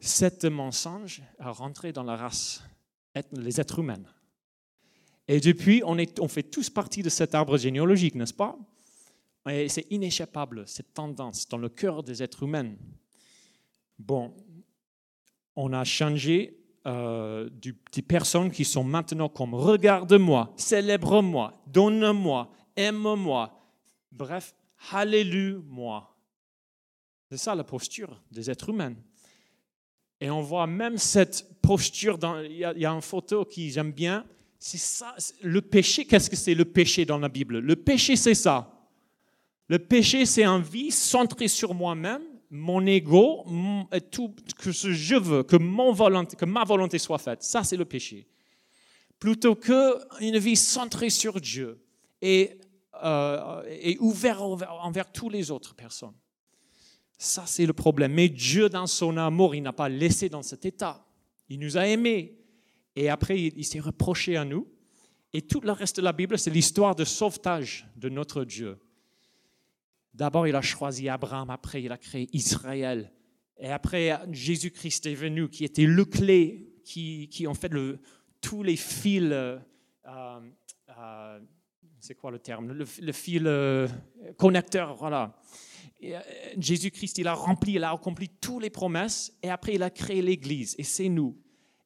Cet 0.00 0.44
mensonge 0.44 1.22
a 1.38 1.50
rentré 1.50 1.92
dans 1.92 2.02
la 2.02 2.16
race, 2.16 2.62
les 3.32 3.60
êtres 3.60 3.78
humains. 3.78 4.02
Et 5.28 5.40
depuis, 5.40 5.82
on, 5.86 5.96
est, 5.96 6.20
on 6.20 6.28
fait 6.28 6.42
tous 6.42 6.68
partie 6.68 7.02
de 7.02 7.08
cet 7.08 7.34
arbre 7.34 7.56
généalogique, 7.56 8.14
n'est-ce 8.14 8.34
pas? 8.34 8.58
Et 9.48 9.68
c'est 9.68 9.86
inéchappable, 9.90 10.66
cette 10.66 10.92
tendance 10.94 11.48
dans 11.48 11.58
le 11.58 11.68
cœur 11.68 12.02
des 12.02 12.22
êtres 12.22 12.42
humains. 12.42 12.74
Bon, 13.98 14.34
on 15.56 15.72
a 15.72 15.84
changé 15.84 16.58
euh, 16.86 17.48
des 17.92 18.02
personnes 18.02 18.50
qui 18.50 18.64
sont 18.64 18.84
maintenant 18.84 19.28
comme 19.28 19.54
regarde-moi, 19.54 20.52
célèbre-moi, 20.56 21.62
donne-moi, 21.66 22.50
aime-moi. 22.76 23.60
Bref, 24.12 24.54
Alléluia-moi. 24.92 26.10
C'est 27.30 27.38
ça 27.38 27.54
la 27.54 27.64
posture 27.64 28.20
des 28.30 28.50
êtres 28.50 28.68
humains. 28.68 28.94
Et 30.20 30.30
on 30.30 30.42
voit 30.42 30.66
même 30.66 30.98
cette 30.98 31.60
posture, 31.60 32.18
dans, 32.18 32.40
il, 32.40 32.56
y 32.56 32.64
a, 32.64 32.90
une 32.90 33.00
photo 33.00 33.44
qui 33.44 33.70
j'aime 33.70 33.92
bien, 33.92 34.24
c'est 34.58 34.78
ça, 34.78 35.14
le 35.42 35.60
péché, 35.60 36.04
qu'est-ce 36.06 36.30
que 36.30 36.36
c'est 36.36 36.54
le 36.54 36.64
péché 36.64 37.04
dans 37.04 37.18
la 37.18 37.28
Bible? 37.28 37.58
Le 37.58 37.76
péché, 37.76 38.16
c'est 38.16 38.34
ça. 38.34 38.70
Le 39.68 39.78
péché, 39.78 40.26
c'est 40.26 40.44
un 40.44 40.60
vie 40.60 40.90
centrée 40.90 41.48
sur 41.48 41.74
moi-même, 41.74 42.22
mon 42.54 42.86
ego, 42.86 43.44
tout 44.12 44.32
que 44.56 44.70
je 44.70 45.16
veux, 45.16 45.42
que, 45.42 45.56
mon 45.56 45.92
ma 46.46 46.64
volonté 46.64 46.98
soit 46.98 47.18
faite. 47.18 47.42
Ça, 47.42 47.64
c'est 47.64 47.76
le 47.76 47.84
péché. 47.84 48.28
Plutôt 49.18 49.56
qu'une 49.56 50.38
vie 50.38 50.54
centrée 50.54 51.10
sur 51.10 51.40
Dieu 51.40 51.84
et, 52.22 52.60
euh, 53.02 53.62
et 53.68 53.98
ouverte 53.98 54.40
envers 54.40 55.10
toutes 55.10 55.32
les 55.32 55.50
autres 55.50 55.74
personnes. 55.74 56.14
Ça, 57.18 57.42
c'est 57.44 57.66
le 57.66 57.72
problème. 57.72 58.12
Mais 58.12 58.28
Dieu, 58.28 58.68
dans 58.68 58.86
son 58.86 59.16
amour, 59.16 59.56
il 59.56 59.62
n'a 59.62 59.72
pas 59.72 59.88
laissé 59.88 60.28
dans 60.28 60.42
cet 60.42 60.64
état. 60.64 61.04
Il 61.48 61.58
nous 61.58 61.76
a 61.76 61.88
aimés. 61.88 62.38
Et 62.94 63.08
après, 63.08 63.40
il 63.40 63.64
s'est 63.64 63.80
reproché 63.80 64.36
à 64.36 64.44
nous. 64.44 64.68
Et 65.32 65.42
tout 65.42 65.60
le 65.60 65.72
reste 65.72 65.96
de 65.96 66.02
la 66.02 66.12
Bible, 66.12 66.38
c'est 66.38 66.50
l'histoire 66.50 66.94
de 66.94 67.04
sauvetage 67.04 67.88
de 67.96 68.08
notre 68.08 68.44
Dieu. 68.44 68.78
D'abord, 70.14 70.46
il 70.46 70.54
a 70.54 70.62
choisi 70.62 71.08
Abraham, 71.08 71.50
après, 71.50 71.82
il 71.82 71.90
a 71.90 71.98
créé 71.98 72.28
Israël. 72.32 73.12
Et 73.58 73.68
après, 73.68 74.18
Jésus-Christ 74.30 75.06
est 75.06 75.14
venu, 75.14 75.48
qui 75.48 75.64
était 75.64 75.86
le 75.86 76.04
clé, 76.04 76.72
qui, 76.84 77.28
qui 77.28 77.46
en 77.46 77.54
fait 77.54 77.72
le, 77.72 77.98
tous 78.40 78.62
les 78.62 78.76
fils, 78.76 79.30
euh, 79.32 79.58
euh, 80.06 81.40
c'est 81.98 82.14
quoi 82.14 82.30
le 82.30 82.38
terme? 82.38 82.72
Le, 82.72 83.12
fil 83.12 83.46
euh, 83.46 83.88
connecteur, 84.36 84.94
voilà. 84.96 85.40
Jésus-Christ, 86.58 87.18
il 87.18 87.26
a 87.26 87.34
rempli, 87.34 87.72
il 87.74 87.84
a 87.84 87.92
accompli 87.92 88.28
toutes 88.28 88.62
les 88.62 88.70
promesses, 88.70 89.32
et 89.42 89.50
après, 89.50 89.74
il 89.74 89.82
a 89.82 89.90
créé 89.90 90.20
l'Église, 90.20 90.74
et 90.78 90.84
c'est 90.84 91.08
nous. 91.08 91.36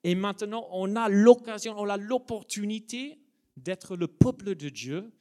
Et 0.02 0.14
maintenant, 0.14 0.66
on 0.73 0.97
a 0.97 1.08
l'occasion, 1.08 1.75
on 1.78 1.88
a 1.88 1.97
l'opportunité 1.97 3.20
d'être 3.56 3.97
le 3.97 4.08
peuple 4.08 4.54
de 4.54 4.68
Dieu. 4.68 5.12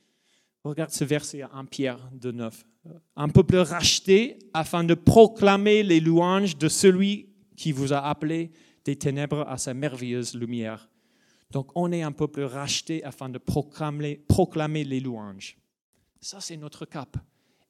Regarde 0.67 0.91
ce 0.91 1.05
verset 1.05 1.43
1 1.43 1.63
Pierre 1.65 2.09
de 2.11 2.31
9 2.31 2.65
un 3.15 3.29
peuple 3.29 3.55
racheté 3.57 4.37
afin 4.53 4.83
de 4.83 4.93
proclamer 4.93 5.81
les 5.81 6.01
louanges 6.01 6.57
de 6.57 6.67
celui 6.67 7.29
qui 7.55 7.71
vous 7.71 7.93
a 7.93 7.99
appelé 7.99 8.51
des 8.83 8.97
ténèbres 8.97 9.45
à 9.47 9.57
sa 9.57 9.73
merveilleuse 9.73 10.35
lumière. 10.35 10.89
Donc 11.51 11.71
on 11.75 11.91
est 11.93 12.01
un 12.01 12.11
peuple 12.11 12.41
racheté 12.41 13.01
afin 13.05 13.29
de 13.29 13.37
proclamer, 13.37 14.17
proclamer 14.27 14.83
les 14.83 14.99
louanges. 14.99 15.57
Ça, 16.19 16.41
c'est 16.41 16.57
notre 16.57 16.85
cap. 16.85 17.15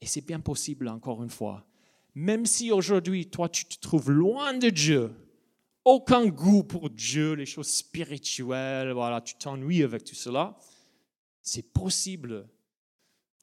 Et 0.01 0.07
c'est 0.07 0.25
bien 0.25 0.39
possible, 0.39 0.87
encore 0.87 1.23
une 1.23 1.29
fois. 1.29 1.65
Même 2.15 2.45
si 2.47 2.71
aujourd'hui, 2.71 3.27
toi, 3.27 3.47
tu 3.47 3.65
te 3.65 3.79
trouves 3.79 4.09
loin 4.09 4.55
de 4.55 4.69
Dieu, 4.69 5.11
aucun 5.85 6.25
goût 6.27 6.63
pour 6.63 6.89
Dieu, 6.89 7.33
les 7.33 7.45
choses 7.45 7.69
spirituelles, 7.69 8.91
voilà, 8.91 9.21
tu 9.21 9.35
t'ennuies 9.35 9.83
avec 9.83 10.03
tout 10.03 10.15
cela, 10.15 10.57
c'est 11.41 11.73
possible 11.73 12.47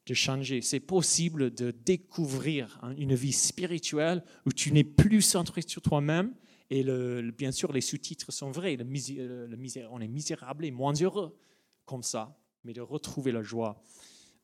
de 0.07 0.15
changer. 0.15 0.61
C'est 0.61 0.81
possible 0.81 1.55
de 1.55 1.71
découvrir 1.71 2.81
une 2.99 3.15
vie 3.15 3.33
spirituelle 3.33 4.23
où 4.47 4.53
tu 4.53 4.73
n'es 4.73 4.85
plus 4.85 5.23
centré 5.23 5.63
sur 5.63 5.83
toi-même. 5.83 6.35
Et 6.71 6.85
bien 7.33 7.53
sûr, 7.53 7.73
les 7.73 7.81
sous-titres 7.81 8.33
sont 8.33 8.51
vrais. 8.51 8.77
On 8.81 10.01
est 10.01 10.09
misérable 10.09 10.65
et 10.65 10.71
moins 10.71 10.95
heureux 10.95 11.37
comme 11.85 12.03
ça, 12.03 12.39
mais 12.65 12.73
de 12.73 12.81
retrouver 12.81 13.33
la 13.33 13.43
joie 13.43 13.83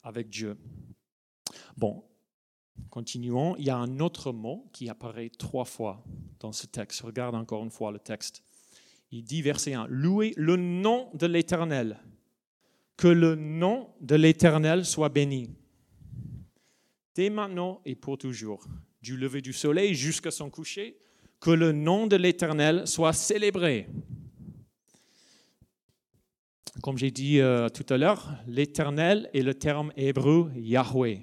avec 0.02 0.28
Dieu. 0.28 0.56
Bon, 1.76 2.04
continuons. 2.90 3.56
Il 3.56 3.64
y 3.64 3.70
a 3.70 3.76
un 3.76 4.00
autre 4.00 4.32
mot 4.32 4.68
qui 4.72 4.88
apparaît 4.88 5.30
trois 5.30 5.64
fois 5.64 6.04
dans 6.38 6.52
ce 6.52 6.66
texte. 6.66 7.00
Regarde 7.00 7.34
encore 7.34 7.64
une 7.64 7.70
fois 7.70 7.90
le 7.92 7.98
texte. 7.98 8.42
Il 9.10 9.24
dit, 9.24 9.42
verset 9.42 9.74
1, 9.74 9.88
Louez 9.88 10.32
le 10.36 10.56
nom 10.56 11.10
de 11.14 11.26
l'Éternel 11.26 11.98
que 13.00 13.08
le 13.08 13.34
nom 13.34 13.88
de 14.02 14.14
l'Éternel 14.14 14.84
soit 14.84 15.08
béni. 15.08 15.48
Dès 17.14 17.30
maintenant 17.30 17.80
et 17.86 17.94
pour 17.94 18.18
toujours, 18.18 18.62
du 19.00 19.16
lever 19.16 19.40
du 19.40 19.54
soleil 19.54 19.94
jusqu'à 19.94 20.30
son 20.30 20.50
coucher, 20.50 20.98
que 21.40 21.50
le 21.50 21.72
nom 21.72 22.06
de 22.06 22.16
l'Éternel 22.16 22.86
soit 22.86 23.14
célébré. 23.14 23.88
Comme 26.82 26.98
j'ai 26.98 27.10
dit 27.10 27.40
euh, 27.40 27.70
tout 27.70 27.86
à 27.88 27.96
l'heure, 27.96 28.34
l'Éternel 28.46 29.30
est 29.32 29.40
le 29.40 29.54
terme 29.54 29.92
hébreu 29.96 30.52
Yahweh. 30.54 31.22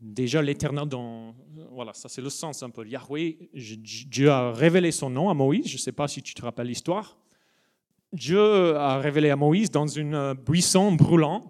Déjà, 0.00 0.40
l'Éternel, 0.40 0.88
dans, 0.88 1.34
voilà, 1.70 1.92
ça 1.92 2.08
c'est 2.08 2.22
le 2.22 2.30
sens 2.30 2.62
un 2.62 2.70
peu. 2.70 2.86
Yahweh, 2.86 3.50
Dieu 3.52 4.30
a 4.30 4.52
révélé 4.52 4.90
son 4.90 5.10
nom 5.10 5.28
à 5.28 5.34
Moïse. 5.34 5.66
Je 5.66 5.74
ne 5.74 5.78
sais 5.78 5.92
pas 5.92 6.08
si 6.08 6.22
tu 6.22 6.32
te 6.32 6.40
rappelles 6.40 6.68
l'histoire. 6.68 7.19
Dieu 8.12 8.76
a 8.76 8.98
révélé 8.98 9.30
à 9.30 9.36
Moïse 9.36 9.70
dans 9.70 9.86
une 9.86 10.14
euh, 10.14 10.34
buisson 10.34 10.92
brûlant, 10.92 11.42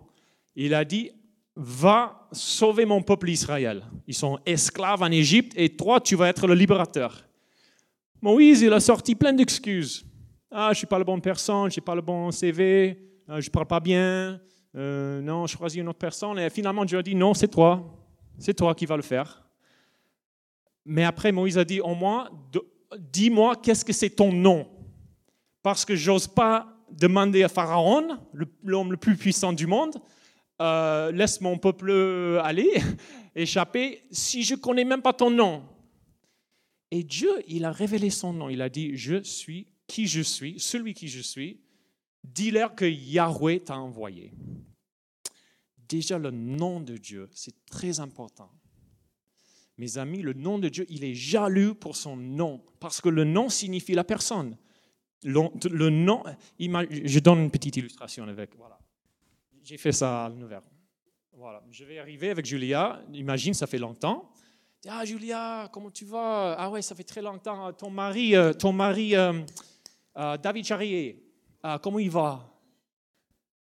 il 0.55 0.75
a 0.75 0.85
dit, 0.85 1.11
va 1.57 2.29
sauver 2.33 2.85
mon 2.85 3.03
peuple 3.03 3.31
Israël. 3.31 3.85
Ils 4.07 4.15
sont 4.15 4.39
esclaves 4.45 5.03
en 5.03 5.11
Égypte 5.11 5.53
et 5.57 5.71
toi, 5.71 6.01
tu 6.01 6.17
vas 6.17 6.29
être 6.29 6.47
le 6.47 6.55
libérateur. 6.55 7.25
Moïse, 8.21 8.61
il 8.61 8.73
a 8.73 8.81
sorti 8.81 9.15
plein 9.15 9.33
d'excuses. 9.33 10.05
Ah, 10.51 10.67
je 10.67 10.71
ne 10.71 10.75
suis 10.75 10.87
pas 10.87 10.99
la 10.99 11.05
bonne 11.05 11.21
personne, 11.21 11.71
je 11.71 11.81
n'ai 11.81 11.85
pas 11.85 11.95
le 11.95 12.03
bon 12.03 12.31
CV, 12.31 12.99
euh, 13.29 13.41
je 13.41 13.49
ne 13.49 13.53
parle 13.53 13.67
pas 13.67 13.81
bien, 13.81 14.41
euh, 14.77 15.21
non, 15.23 15.47
je 15.47 15.57
choisis 15.57 15.81
une 15.81 15.89
autre 15.89 15.99
personne. 15.99 16.39
Et 16.39 16.51
finalement, 16.51 16.85
Dieu 16.85 16.99
a 16.99 17.03
dit, 17.03 17.15
non, 17.15 17.33
c'est 17.33 17.49
toi, 17.49 17.83
c'est 18.39 18.55
toi 18.55 18.75
qui 18.75 18.85
vas 18.85 18.97
le 18.97 19.03
faire. 19.03 19.43
Mais 20.85 21.05
après, 21.05 21.33
Moïse 21.33 21.57
a 21.57 21.65
dit, 21.65 21.81
au 21.81 21.95
moins, 21.95 22.29
dis-moi, 22.99 23.57
qu'est-ce 23.57 23.85
que 23.85 23.93
c'est 23.93 24.11
ton 24.11 24.33
nom? 24.33 24.67
Parce 25.63 25.85
que 25.85 25.95
j'ose 25.95 26.27
pas 26.27 26.67
demander 26.91 27.43
à 27.43 27.49
Pharaon, 27.49 28.19
l'homme 28.65 28.93
le 28.93 28.97
plus 28.97 29.17
puissant 29.17 29.53
du 29.53 29.67
monde, 29.67 30.01
euh, 30.61 31.13
laisse 31.13 31.41
mon 31.41 31.59
peuple 31.59 31.91
aller, 32.43 32.71
échapper, 33.35 34.03
si 34.11 34.43
je 34.43 34.55
connais 34.55 34.85
même 34.85 35.03
pas 35.03 35.13
ton 35.13 35.31
nom. 35.31 35.63
Et 36.91 37.05
Dieu, 37.05 37.31
il 37.47 37.65
a 37.65 37.73
révélé 37.73 38.11
son 38.11 38.33
nom. 38.33 38.49
Il 38.49 38.63
a 38.63 38.69
dit, 38.69 38.97
je 38.97 39.23
suis 39.23 39.69
qui 39.87 40.07
je 40.07 40.21
suis, 40.21 40.59
celui 40.59 40.95
qui 40.95 41.09
je 41.09 41.21
suis. 41.21 41.61
Dis-leur 42.25 42.75
que 42.75 42.85
Yahweh 42.85 43.61
t'a 43.61 43.79
envoyé. 43.79 44.33
Déjà, 45.89 46.19
le 46.19 46.31
nom 46.31 46.81
de 46.81 46.97
Dieu, 46.97 47.29
c'est 47.33 47.65
très 47.67 47.99
important. 47.99 48.51
Mes 49.79 49.99
amis, 49.99 50.23
le 50.23 50.35
nom 50.35 50.59
de 50.59 50.69
Dieu, 50.69 50.87
il 50.89 51.05
est 51.05 51.15
jaloux 51.15 51.75
pour 51.75 51.97
son 51.97 52.17
nom, 52.17 52.63
parce 52.81 53.01
que 53.01 53.09
le 53.09 53.25
nom 53.25 53.49
signifie 53.49 53.95
la 53.95 54.05
personne. 54.05 54.57
Le, 55.23 55.91
nom, 55.91 56.23
je 56.59 57.19
donne 57.19 57.41
une 57.41 57.51
petite 57.51 57.77
illustration 57.77 58.25
avec. 58.27 58.55
Voilà. 58.57 58.79
J'ai 59.63 59.77
fait 59.77 59.93
ça 59.93 60.25
à 60.25 60.29
l'univers. 60.29 60.63
Voilà. 61.33 61.63
Je 61.71 61.85
vais 61.85 61.99
arriver 61.99 62.31
avec 62.31 62.47
Julia. 62.47 63.03
Imagine, 63.13 63.55
ça 63.55 63.67
fait 63.67 63.79
longtemps. 63.79 64.33
Ah, 64.89 65.05
Julia, 65.05 65.69
comment 65.71 65.91
tu 65.91 66.07
vas? 66.07 66.55
Ah 66.59 66.71
ouais, 66.71 66.81
ça 66.81 66.95
fait 66.95 67.05
très 67.05 67.21
longtemps. 67.21 67.71
Ton 67.75 67.91
mari, 67.91 68.35
euh, 68.35 68.55
ton 68.55 68.73
mari 68.73 69.15
euh, 69.15 69.43
euh, 70.17 70.39
David 70.39 70.65
Charrier, 70.65 71.23
comment 71.83 71.99
il 71.99 72.11
va? 72.11 72.47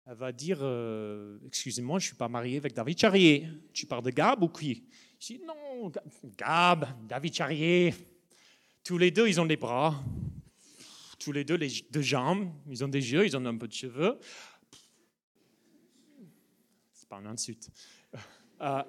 Elle 0.06 0.16
va 0.16 0.32
dire 0.32 0.60
Excusez-moi, 1.46 2.00
je 2.00 2.08
suis 2.08 2.16
pas 2.16 2.30
marié 2.30 2.58
avec 2.58 2.74
David 2.74 2.98
Charrier. 2.98 3.50
Tu 3.74 3.86
parles 3.86 4.04
de 4.04 4.12
Gab 4.12 4.42
ou 4.42 4.48
qui? 4.48 4.88
Je 5.20 5.28
dis 5.28 5.42
Non, 5.46 5.92
Gab, 6.38 6.88
David 7.06 7.34
Charrier. 7.34 7.94
Tous 8.82 8.98
les 8.98 9.12
deux, 9.12 9.28
ils 9.28 9.40
ont 9.42 9.46
des 9.46 9.58
bras 9.58 10.02
tous 11.20 11.32
les 11.32 11.44
deux 11.44 11.56
les 11.56 11.70
deux 11.92 12.02
jambes, 12.02 12.52
ils 12.70 12.84
ont 12.84 12.88
des 12.88 13.12
yeux, 13.12 13.26
ils 13.26 13.36
ont 13.36 13.46
un 13.46 13.58
peu 13.58 13.68
de 13.68 13.74
cheveux. 13.74 14.18
C'est 16.94 17.08
pas 17.08 17.18
un 17.18 17.26
insulte. 17.26 17.70
Euh, 18.62 18.84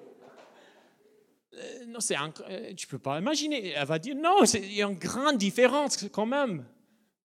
euh 1.53 1.85
non, 1.87 1.99
c'est 1.99 2.15
euh, 2.17 2.73
tu 2.73 2.87
peux 2.87 2.99
pas 2.99 3.19
imaginer. 3.19 3.69
Elle 3.69 3.87
va 3.87 3.99
dire 3.99 4.15
non, 4.15 4.43
il 4.53 4.73
y 4.73 4.81
a 4.81 4.87
une 4.87 4.97
grande 4.97 5.37
différence 5.37 6.05
quand 6.11 6.25
même. 6.25 6.65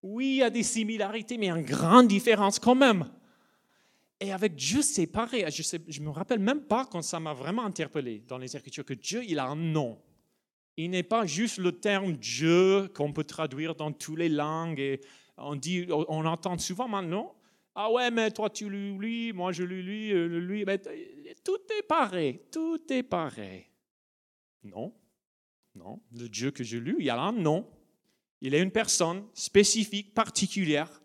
Oui, 0.01 0.27
il 0.27 0.35
y 0.35 0.43
a 0.43 0.49
des 0.49 0.63
similarités, 0.63 1.37
mais 1.37 1.49
une 1.49 1.65
grande 1.65 2.07
différence 2.07 2.59
quand 2.59 2.75
même. 2.75 3.09
Et 4.19 4.31
avec 4.31 4.55
Dieu, 4.55 4.81
c'est 4.81 5.07
pareil. 5.07 5.45
Je 5.49 5.99
ne 5.99 6.05
me 6.05 6.11
rappelle 6.11 6.39
même 6.39 6.61
pas 6.61 6.85
quand 6.85 7.01
ça 7.01 7.19
m'a 7.19 7.33
vraiment 7.33 7.65
interpellé 7.65 8.23
dans 8.27 8.37
les 8.37 8.55
Écritures 8.55 8.85
que 8.85 8.93
Dieu, 8.93 9.23
il 9.27 9.39
a 9.39 9.45
un 9.45 9.55
nom 9.55 9.99
il 10.77 10.91
n'est 10.91 11.03
pas 11.03 11.25
juste 11.25 11.57
le 11.57 11.71
terme 11.71 12.13
Dieu 12.13 12.89
qu'on 12.93 13.13
peut 13.13 13.23
traduire 13.23 13.75
dans 13.75 13.91
toutes 13.91 14.19
les 14.19 14.29
langues. 14.29 14.79
Et 14.79 15.01
on, 15.37 15.55
dit, 15.55 15.87
on 15.89 16.25
entend 16.25 16.57
souvent 16.57 16.87
maintenant, 16.87 17.35
ah 17.75 17.91
ouais, 17.91 18.09
mais 18.09 18.31
toi 18.31 18.49
tu 18.49 18.69
lui, 18.69 19.33
moi 19.33 19.51
je 19.51 19.63
lui, 19.63 20.13
euh, 20.13 20.27
lui. 20.39 20.63
Mais 20.65 20.81
tout 21.43 21.59
est 21.77 21.83
pareil, 21.83 22.39
tout 22.49 22.81
est 22.89 23.03
pareil. 23.03 23.65
Non, 24.63 24.93
non. 25.75 26.01
Le 26.13 26.29
Dieu 26.29 26.51
que 26.51 26.63
je 26.63 26.77
lis, 26.77 26.95
il 26.99 27.05
y 27.05 27.09
a 27.09 27.19
un 27.19 27.33
nom. 27.33 27.69
Il 28.41 28.53
est 28.53 28.61
une 28.61 28.71
personne 28.71 29.25
spécifique, 29.33 30.13
particulière, 30.13 31.01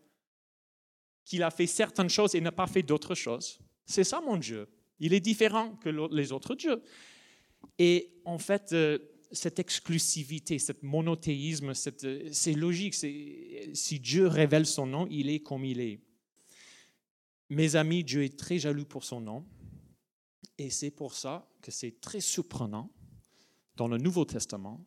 qu'il 1.24 1.42
a 1.42 1.50
fait 1.50 1.66
certaines 1.66 2.08
choses 2.08 2.34
et 2.34 2.40
n'a 2.40 2.52
pas 2.52 2.66
fait 2.66 2.82
d'autres 2.82 3.14
choses. 3.14 3.60
C'est 3.84 4.04
ça 4.04 4.20
mon 4.20 4.36
Dieu. 4.36 4.68
Il 5.00 5.12
est 5.12 5.20
différent 5.20 5.76
que 5.76 5.88
les 5.88 6.32
autres 6.32 6.54
dieux. 6.54 6.82
Et 7.78 8.12
en 8.24 8.38
fait, 8.38 8.72
euh, 8.72 8.98
cette 9.32 9.58
exclusivité, 9.58 10.58
cet 10.58 10.82
monothéisme, 10.82 11.72
c'est 11.74 12.52
logique. 12.52 12.94
Si 12.94 14.00
Dieu 14.00 14.26
révèle 14.26 14.66
son 14.66 14.86
nom, 14.86 15.06
il 15.10 15.28
est 15.30 15.40
comme 15.40 15.64
il 15.64 15.80
est. 15.80 16.00
Mes 17.48 17.76
amis, 17.76 18.04
Dieu 18.04 18.24
est 18.24 18.38
très 18.38 18.58
jaloux 18.58 18.84
pour 18.84 19.04
son 19.04 19.20
nom. 19.20 19.44
Et 20.58 20.70
c'est 20.70 20.90
pour 20.90 21.14
ça 21.14 21.48
que 21.62 21.70
c'est 21.70 22.00
très 22.00 22.20
surprenant 22.20 22.92
dans 23.76 23.88
le 23.88 23.98
Nouveau 23.98 24.24
Testament 24.24 24.84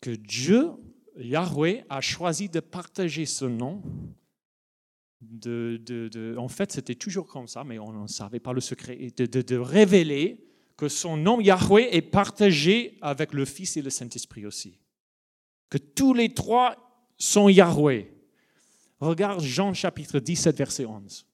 que 0.00 0.10
Dieu, 0.10 0.70
Yahweh, 1.18 1.84
a 1.88 2.00
choisi 2.00 2.48
de 2.48 2.60
partager 2.60 3.26
ce 3.26 3.44
nom. 3.44 3.82
En 6.38 6.48
fait, 6.48 6.72
c'était 6.72 6.94
toujours 6.94 7.26
comme 7.26 7.48
ça, 7.48 7.64
mais 7.64 7.78
on 7.78 8.02
ne 8.02 8.06
savait 8.06 8.40
pas 8.40 8.52
le 8.52 8.60
secret. 8.60 8.96
Et 9.00 9.10
de, 9.10 9.56
révéler 9.56 10.45
que 10.76 10.88
son 10.88 11.16
nom 11.16 11.40
Yahweh 11.40 11.88
est 11.92 12.02
partagé 12.02 12.98
avec 13.00 13.32
le 13.32 13.44
Fils 13.44 13.76
et 13.76 13.82
le 13.82 13.90
Saint-Esprit 13.90 14.44
aussi. 14.46 14.78
Que 15.70 15.78
tous 15.78 16.12
les 16.14 16.34
trois 16.34 16.76
sont 17.18 17.48
Yahweh. 17.48 18.12
Regarde 19.00 19.42
Jean 19.42 19.72
chapitre 19.74 20.18
17, 20.18 20.56
verset 20.56 20.86
11. 20.86 21.26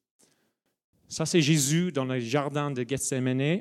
Ça, 1.08 1.26
c'est 1.26 1.42
Jésus 1.42 1.92
dans 1.92 2.04
le 2.04 2.18
jardin 2.20 2.70
de 2.70 2.84
Gethsemane. 2.88 3.60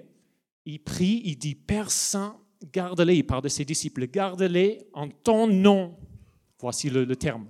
Il 0.66 0.80
prie, 0.84 1.22
il 1.26 1.36
dit, 1.38 1.56
Père 1.56 1.92
Saint, 1.92 2.40
garde-les, 2.72 3.18
il 3.18 3.24
parle 3.26 3.44
de 3.44 3.50
ses 3.50 3.66
disciples, 3.66 4.08
garde-les 4.08 4.88
en 4.94 5.10
ton 5.10 5.48
nom. 5.48 5.98
Voici 6.60 6.90
le, 6.90 7.04
le 7.04 7.16
terme. 7.16 7.48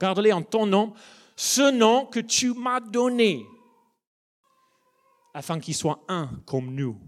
Garde-les 0.00 0.32
en 0.32 0.42
ton 0.42 0.66
nom, 0.66 0.94
ce 1.36 1.70
nom 1.70 2.06
que 2.06 2.20
tu 2.20 2.54
m'as 2.54 2.80
donné, 2.80 3.44
afin 5.34 5.60
qu'ils 5.60 5.74
soient 5.74 6.02
un 6.08 6.30
comme 6.46 6.74
nous. 6.74 6.98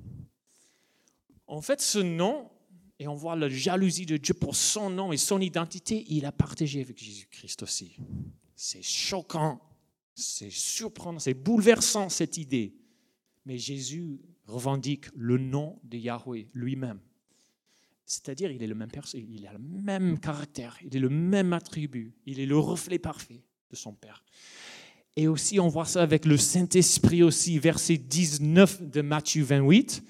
En 1.49 1.63
fait, 1.63 1.81
ce 1.81 1.99
nom, 1.99 2.51
et 2.99 3.09
on 3.09 3.15
voit 3.15 3.35
la 3.35 3.49
jalousie 3.49 4.07
de 4.07 4.19
Dieu 4.19 4.35
pour 4.35 4.55
son 4.55 4.91
nom 4.91 5.13
et 5.13 5.17
son 5.17 5.41
identité, 5.41 6.05
il 6.09 6.27
a 6.27 6.33
partagé 6.33 6.83
avec 6.83 7.03
Jésus-Christ 7.03 7.63
aussi. 7.63 7.97
C'est 8.55 8.83
choquant, 8.83 9.61
c'est 10.15 10.51
surprenant, 10.51 11.19
c'est 11.19 11.35
bouleversant 11.35 12.11
cette 12.11 12.37
idée. 12.37 12.75
Mais 13.47 13.57
Jésus 13.57 14.21
revendique 14.47 15.07
le 15.15 15.39
nom 15.39 15.79
de 15.85 15.97
Yahweh 15.97 16.49
lui-même. 16.53 17.01
C'est-à-dire, 18.05 18.51
il 18.51 18.63
est 18.63 18.67
le 18.67 18.75
même 18.75 18.91
il 19.15 19.47
a 19.47 19.53
le 19.53 19.59
même 19.59 20.19
caractère, 20.19 20.77
il 20.83 20.97
est 20.97 21.01
le 21.01 21.11
même 21.11 21.53
attribut, 21.53 22.15
il 22.27 22.41
est 22.41 22.47
le 22.47 22.59
reflet 22.59 22.99
parfait 22.99 23.43
de 23.71 23.77
son 23.77 23.93
Père. 23.93 24.25
Et 25.17 25.29
aussi, 25.29 25.61
on 25.61 25.69
voit 25.69 25.85
ça 25.85 26.03
avec 26.03 26.25
le 26.25 26.37
Saint-Esprit 26.37 27.23
aussi, 27.23 27.59
verset 27.59 27.97
19 27.97 28.91
de 28.91 29.01
Matthieu 29.03 29.45
28. 29.45 30.03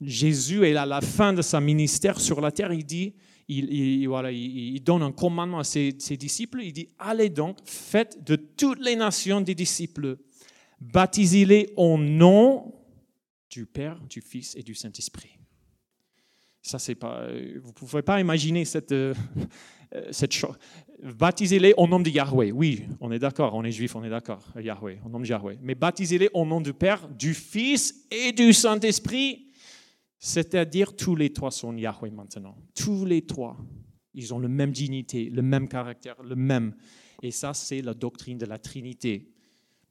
Jésus 0.00 0.64
est 0.66 0.76
à 0.76 0.86
la 0.86 1.00
fin 1.00 1.32
de 1.32 1.42
sa 1.42 1.60
ministère 1.60 2.20
sur 2.20 2.40
la 2.40 2.50
terre, 2.50 2.72
il 2.72 2.84
dit, 2.84 3.14
il, 3.48 4.06
voilà, 4.06 4.30
il, 4.30 4.80
donne 4.82 5.02
un 5.02 5.12
commandement 5.12 5.58
à 5.58 5.64
ses, 5.64 5.92
disciples, 5.92 6.60
il 6.62 6.72
dit, 6.72 6.88
allez 6.98 7.28
donc, 7.28 7.58
faites 7.64 8.22
de 8.24 8.36
toutes 8.36 8.80
les 8.80 8.96
nations 8.96 9.40
des 9.40 9.54
disciples, 9.54 10.16
baptisez-les 10.80 11.72
au 11.76 11.98
nom 11.98 12.74
du 13.50 13.66
Père, 13.66 14.00
du 14.08 14.20
Fils 14.20 14.54
et 14.56 14.62
du 14.62 14.74
Saint-Esprit. 14.74 15.36
Ça, 16.62 16.78
c'est 16.78 16.94
pas, 16.94 17.26
vous 17.26 17.68
ne 17.68 17.72
pouvez 17.72 18.02
pas 18.02 18.20
imaginer 18.20 18.64
cette, 18.64 18.92
euh, 18.92 19.14
cette 20.10 20.32
chose. 20.32 20.56
Baptisez-les 21.02 21.74
au 21.76 21.88
nom 21.88 21.98
de 21.98 22.10
Yahweh. 22.10 22.52
Oui, 22.52 22.84
on 23.00 23.10
est 23.10 23.18
d'accord, 23.18 23.54
on 23.54 23.64
est 23.64 23.72
juif, 23.72 23.96
on 23.96 24.04
est 24.04 24.10
d'accord, 24.10 24.44
Yahweh, 24.56 25.00
au 25.04 25.08
nom 25.08 25.18
de 25.18 25.26
Yahweh. 25.26 25.58
Mais 25.62 25.74
baptisez-les 25.74 26.28
au 26.34 26.44
nom 26.44 26.60
du 26.60 26.74
Père, 26.74 27.08
du 27.08 27.34
Fils 27.34 28.06
et 28.10 28.32
du 28.32 28.52
Saint-Esprit. 28.52 29.49
C'est-à-dire, 30.20 30.94
tous 30.94 31.16
les 31.16 31.32
trois 31.32 31.50
sont 31.50 31.76
Yahweh 31.76 32.10
maintenant. 32.10 32.56
Tous 32.74 33.04
les 33.04 33.26
trois. 33.26 33.56
Ils 34.14 34.32
ont 34.32 34.38
la 34.38 34.48
même 34.48 34.70
dignité, 34.70 35.30
le 35.30 35.42
même 35.42 35.66
caractère, 35.66 36.22
le 36.22 36.36
même. 36.36 36.76
Et 37.22 37.32
ça, 37.32 37.54
c'est 37.54 37.82
la 37.82 37.94
doctrine 37.94 38.38
de 38.38 38.46
la 38.46 38.58
Trinité. 38.58 39.32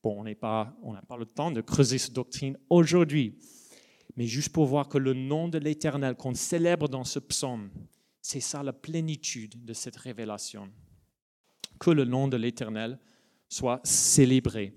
Bon, 0.02 0.22
on 0.22 0.24
n'a 0.24 0.36
pas, 0.36 0.78
le 1.18 1.26
temps 1.26 1.52
de 1.52 1.60
creuser 1.60 1.98
cette 1.98 2.14
doctrine 2.14 2.58
aujourd'hui 2.70 3.36
mais 4.20 4.28
juste 4.28 4.50
pour 4.50 4.66
voir 4.66 4.90
que 4.90 4.98
le 4.98 5.14
nom 5.14 5.48
de 5.48 5.58
l'Éternel 5.58 6.16
qu'on 6.16 6.34
célèbre 6.34 6.90
dans 6.90 7.06
ce 7.06 7.20
psaume, 7.20 7.70
c'est 8.22 8.42
ça 8.42 8.64
la 8.64 8.74
plénitude 8.74 9.64
de 9.64 9.72
cette 9.74 9.96
révélation. 9.96 10.70
Que 11.80 11.92
le 11.92 12.04
nom 12.04 12.28
de 12.28 12.36
l'Éternel 12.36 13.00
soit 13.48 13.80
célébré. 13.86 14.74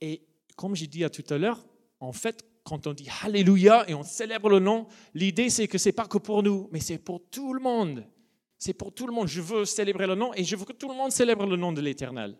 Et 0.00 0.26
comme 0.56 0.74
j'ai 0.74 0.86
dit 0.86 1.04
à 1.04 1.10
tout 1.10 1.24
à 1.28 1.36
l'heure, 1.36 1.66
en 2.00 2.12
fait, 2.12 2.42
quand 2.66 2.88
on 2.88 2.92
dit 2.92 3.08
Alléluia 3.22 3.88
et 3.88 3.94
on 3.94 4.02
célèbre 4.02 4.48
le 4.50 4.58
nom, 4.58 4.88
l'idée 5.14 5.50
c'est 5.50 5.68
que 5.68 5.78
c'est 5.78 5.92
pas 5.92 6.08
que 6.08 6.18
pour 6.18 6.42
nous, 6.42 6.68
mais 6.72 6.80
c'est 6.80 6.98
pour 6.98 7.22
tout 7.30 7.54
le 7.54 7.60
monde. 7.60 8.04
C'est 8.58 8.74
pour 8.74 8.92
tout 8.92 9.06
le 9.06 9.12
monde. 9.12 9.28
Je 9.28 9.40
veux 9.40 9.64
célébrer 9.64 10.06
le 10.06 10.16
nom 10.16 10.34
et 10.34 10.42
je 10.42 10.56
veux 10.56 10.64
que 10.64 10.72
tout 10.72 10.88
le 10.88 10.94
monde 10.94 11.12
célèbre 11.12 11.46
le 11.46 11.56
nom 11.56 11.72
de 11.72 11.80
l'Éternel. 11.80 12.36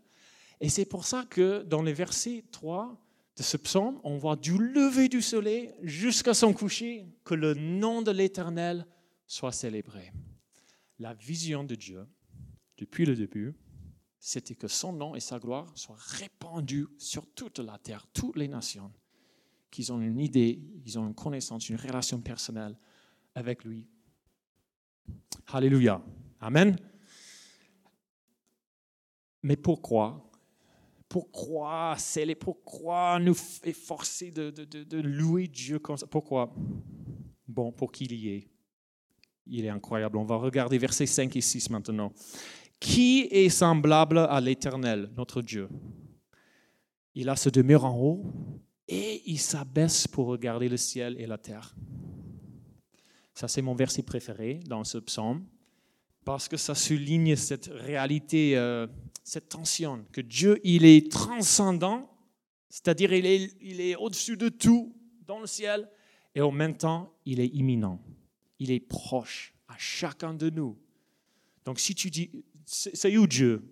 Et 0.60 0.68
c'est 0.68 0.84
pour 0.84 1.04
ça 1.04 1.24
que 1.30 1.62
dans 1.62 1.82
les 1.82 1.92
versets 1.92 2.44
3 2.50 3.00
de 3.36 3.42
ce 3.42 3.56
psaume, 3.56 4.00
on 4.02 4.16
voit 4.16 4.34
du 4.34 4.58
lever 4.58 5.08
du 5.08 5.22
soleil 5.22 5.72
jusqu'à 5.82 6.34
son 6.34 6.52
coucher, 6.52 7.06
que 7.22 7.34
le 7.34 7.54
nom 7.54 8.02
de 8.02 8.10
l'Éternel 8.10 8.86
soit 9.26 9.52
célébré. 9.52 10.12
La 10.98 11.14
vision 11.14 11.62
de 11.62 11.74
Dieu, 11.74 12.04
depuis 12.78 13.04
le 13.04 13.14
début, 13.14 13.54
c'était 14.18 14.56
que 14.56 14.66
son 14.66 14.92
nom 14.92 15.14
et 15.14 15.20
sa 15.20 15.38
gloire 15.38 15.70
soient 15.76 15.98
répandus 15.98 16.88
sur 16.98 17.26
toute 17.34 17.60
la 17.60 17.78
terre, 17.78 18.06
toutes 18.12 18.36
les 18.36 18.48
nations, 18.48 18.90
qu'ils 19.76 19.92
ont 19.92 20.00
une 20.00 20.18
idée, 20.18 20.58
ils 20.86 20.98
ont 20.98 21.06
une 21.06 21.14
connaissance, 21.14 21.68
une 21.68 21.76
relation 21.76 22.18
personnelle 22.18 22.74
avec 23.34 23.62
lui. 23.62 23.86
Alléluia. 25.48 26.02
Amen. 26.40 26.78
Mais 29.42 29.56
pourquoi? 29.56 30.30
Pourquoi 31.10 31.94
c'est 31.98 32.34
pourquoi 32.34 33.18
nous 33.18 33.36
efforcer 33.64 34.30
de, 34.30 35.00
louer 35.02 35.46
Dieu 35.46 35.78
comme 35.78 35.98
ça? 35.98 36.06
Pourquoi? 36.06 36.54
Bon, 37.46 37.70
pour 37.70 37.92
qu'il 37.92 38.12
y 38.14 38.30
est. 38.30 38.48
Il 39.46 39.66
est 39.66 39.68
incroyable. 39.68 40.16
On 40.16 40.24
va 40.24 40.36
regarder 40.36 40.78
versets 40.78 41.04
5 41.04 41.36
et 41.36 41.42
6 41.42 41.68
maintenant. 41.68 42.14
Qui 42.80 43.28
est 43.30 43.50
semblable 43.50 44.20
à 44.20 44.40
l'Éternel, 44.40 45.10
notre 45.14 45.42
Dieu? 45.42 45.68
Il 47.14 47.28
a 47.28 47.36
ce 47.36 47.50
demeure 47.50 47.84
en 47.84 47.94
haut 47.94 48.24
et 48.88 49.22
il 49.26 49.38
s'abaisse 49.38 50.06
pour 50.06 50.26
regarder 50.26 50.68
le 50.68 50.76
ciel 50.76 51.16
et 51.18 51.26
la 51.26 51.38
terre. 51.38 51.74
Ça, 53.34 53.48
c'est 53.48 53.62
mon 53.62 53.74
verset 53.74 54.02
préféré 54.02 54.60
dans 54.66 54.84
ce 54.84 54.98
psaume 54.98 55.44
parce 56.24 56.48
que 56.48 56.56
ça 56.56 56.74
souligne 56.74 57.36
cette 57.36 57.66
réalité, 57.66 58.56
euh, 58.56 58.86
cette 59.22 59.48
tension, 59.48 60.04
que 60.10 60.20
Dieu, 60.20 60.60
il 60.64 60.84
est 60.84 61.10
transcendant, 61.10 62.10
c'est-à-dire 62.68 63.12
il 63.12 63.26
est, 63.26 63.54
il 63.60 63.80
est 63.80 63.94
au-dessus 63.94 64.36
de 64.36 64.48
tout 64.48 64.92
dans 65.24 65.38
le 65.38 65.46
ciel, 65.46 65.88
et 66.34 66.40
en 66.40 66.50
même 66.50 66.76
temps, 66.76 67.14
il 67.24 67.38
est 67.38 67.46
imminent, 67.46 68.02
il 68.58 68.72
est 68.72 68.80
proche 68.80 69.54
à 69.68 69.76
chacun 69.78 70.34
de 70.34 70.50
nous. 70.50 70.76
Donc 71.64 71.78
si 71.78 71.94
tu 71.94 72.10
dis, 72.10 72.30
c'est 72.64 73.16
où 73.16 73.26
Dieu? 73.26 73.62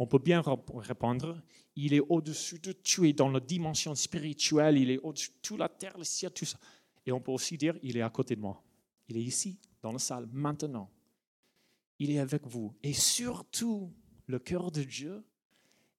On 0.00 0.06
peut 0.06 0.18
bien 0.18 0.42
répondre, 0.74 1.40
il 1.76 1.94
est 1.94 2.00
au-dessus 2.00 2.58
de 2.58 2.72
tout, 2.72 3.04
et 3.04 3.12
dans 3.12 3.28
la 3.28 3.38
dimension 3.38 3.94
spirituelle, 3.94 4.78
il 4.78 4.90
est 4.90 4.98
au-dessus 4.98 5.30
de 5.30 5.38
toute 5.42 5.58
la 5.58 5.68
terre, 5.68 5.96
le 5.96 6.04
ciel, 6.04 6.32
tout 6.32 6.44
ça. 6.44 6.58
Et 7.06 7.12
on 7.12 7.20
peut 7.20 7.30
aussi 7.30 7.56
dire, 7.56 7.76
il 7.82 7.96
est 7.96 8.02
à 8.02 8.10
côté 8.10 8.34
de 8.34 8.40
moi. 8.40 8.60
Il 9.08 9.16
est 9.16 9.22
ici, 9.22 9.58
dans 9.80 9.92
la 9.92 9.98
salle, 9.98 10.26
maintenant 10.32 10.90
il 12.00 12.10
est 12.10 12.18
avec 12.18 12.46
vous. 12.46 12.74
Et 12.82 12.92
surtout, 12.92 13.92
le 14.26 14.38
cœur 14.40 14.72
de 14.72 14.82
Dieu 14.82 15.22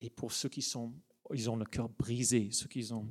et 0.01 0.09
pour 0.09 0.33
ceux 0.33 0.49
qui 0.49 0.61
sont, 0.61 0.93
ils 1.33 1.49
ont 1.49 1.55
le 1.55 1.65
cœur 1.65 1.87
brisé, 1.87 2.49
ceux 2.51 2.67
qui 2.67 2.83
sont 2.83 3.07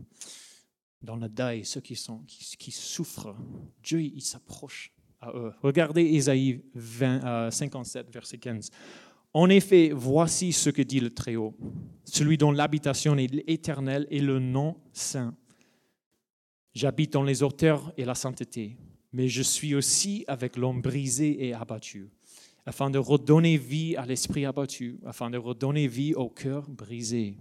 dans 1.01 1.17
le 1.17 1.29
deuil, 1.29 1.65
ceux 1.65 1.81
qui, 1.81 1.97
sont, 1.97 2.25
qui, 2.27 2.73
souffrent. 2.73 3.35
Dieu, 3.83 4.03
il 4.03 4.21
s'approche 4.21 4.93
à 5.21 5.31
eux. 5.31 5.53
Regardez 5.63 6.03
Ésaïe 6.03 6.63
57, 6.75 8.07
euh, 8.07 8.11
verset 8.11 8.39
15. 8.39 8.71
En 9.33 9.49
effet, 9.49 9.91
voici 9.95 10.53
ce 10.53 10.71
que 10.71 10.83
dit 10.83 11.01
le 11.01 11.15
Très-Haut, 11.15 11.57
celui 12.05 12.37
dont 12.37 12.51
l'habitation 12.51 13.17
est 13.17 13.45
éternelle 13.47 14.07
et 14.11 14.21
le 14.21 14.39
nom 14.39 14.77
saint. 14.93 15.37
J'habite 16.75 17.13
dans 17.13 17.23
les 17.23 17.43
hauteurs 17.43 17.93
et 17.97 18.05
la 18.05 18.15
sainteté, 18.15 18.77
mais 19.13 19.29
je 19.29 19.43
suis 19.43 19.75
aussi 19.75 20.25
avec 20.27 20.57
l'homme 20.57 20.83
brisé 20.83 21.47
et 21.47 21.55
abattu 21.55 22.11
afin 22.67 22.91
de 22.91 22.99
redonner 22.99 23.57
vie 23.57 23.97
à 23.97 24.07
l'esprit 24.07 24.45
abattu, 24.45 25.01
afin 25.05 25.31
de 25.31 25.39
redonner 25.39 25.87
vie 25.89 26.15
au 26.15 26.29
cœur 26.29 26.69
brisé. 26.69 27.37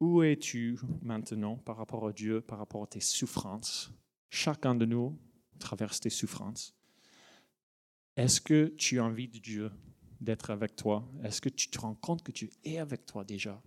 Où 0.00 0.22
es-tu 0.22 0.78
maintenant 1.02 1.56
par 1.56 1.76
rapport 1.76 2.06
à 2.06 2.12
Dieu, 2.12 2.40
par 2.40 2.58
rapport 2.58 2.84
à 2.84 2.86
tes 2.86 3.00
souffrances? 3.00 3.90
Chacun 4.30 4.74
de 4.74 4.84
nous 4.84 5.18
traverse 5.58 6.00
des 6.00 6.10
souffrances. 6.10 6.74
Est-ce 8.16 8.40
que 8.40 8.66
tu 8.76 9.00
as 9.00 9.04
envie 9.04 9.28
de 9.28 9.38
Dieu 9.38 9.70
d'être 10.20 10.50
avec 10.50 10.76
toi? 10.76 11.08
Est-ce 11.24 11.40
que 11.40 11.48
tu 11.48 11.68
te 11.68 11.78
rends 11.80 11.94
compte 11.94 12.22
que 12.22 12.32
tu 12.32 12.50
es 12.64 12.78
avec 12.78 13.06
toi 13.06 13.24
déjà 13.24 13.60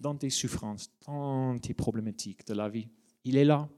dans 0.00 0.16
tes 0.16 0.30
souffrances, 0.30 0.90
dans 1.06 1.56
tes 1.58 1.74
problématiques 1.74 2.46
de 2.46 2.54
la 2.54 2.68
vie? 2.68 2.88
Il 3.24 3.36
est 3.36 3.44
là. 3.44 3.68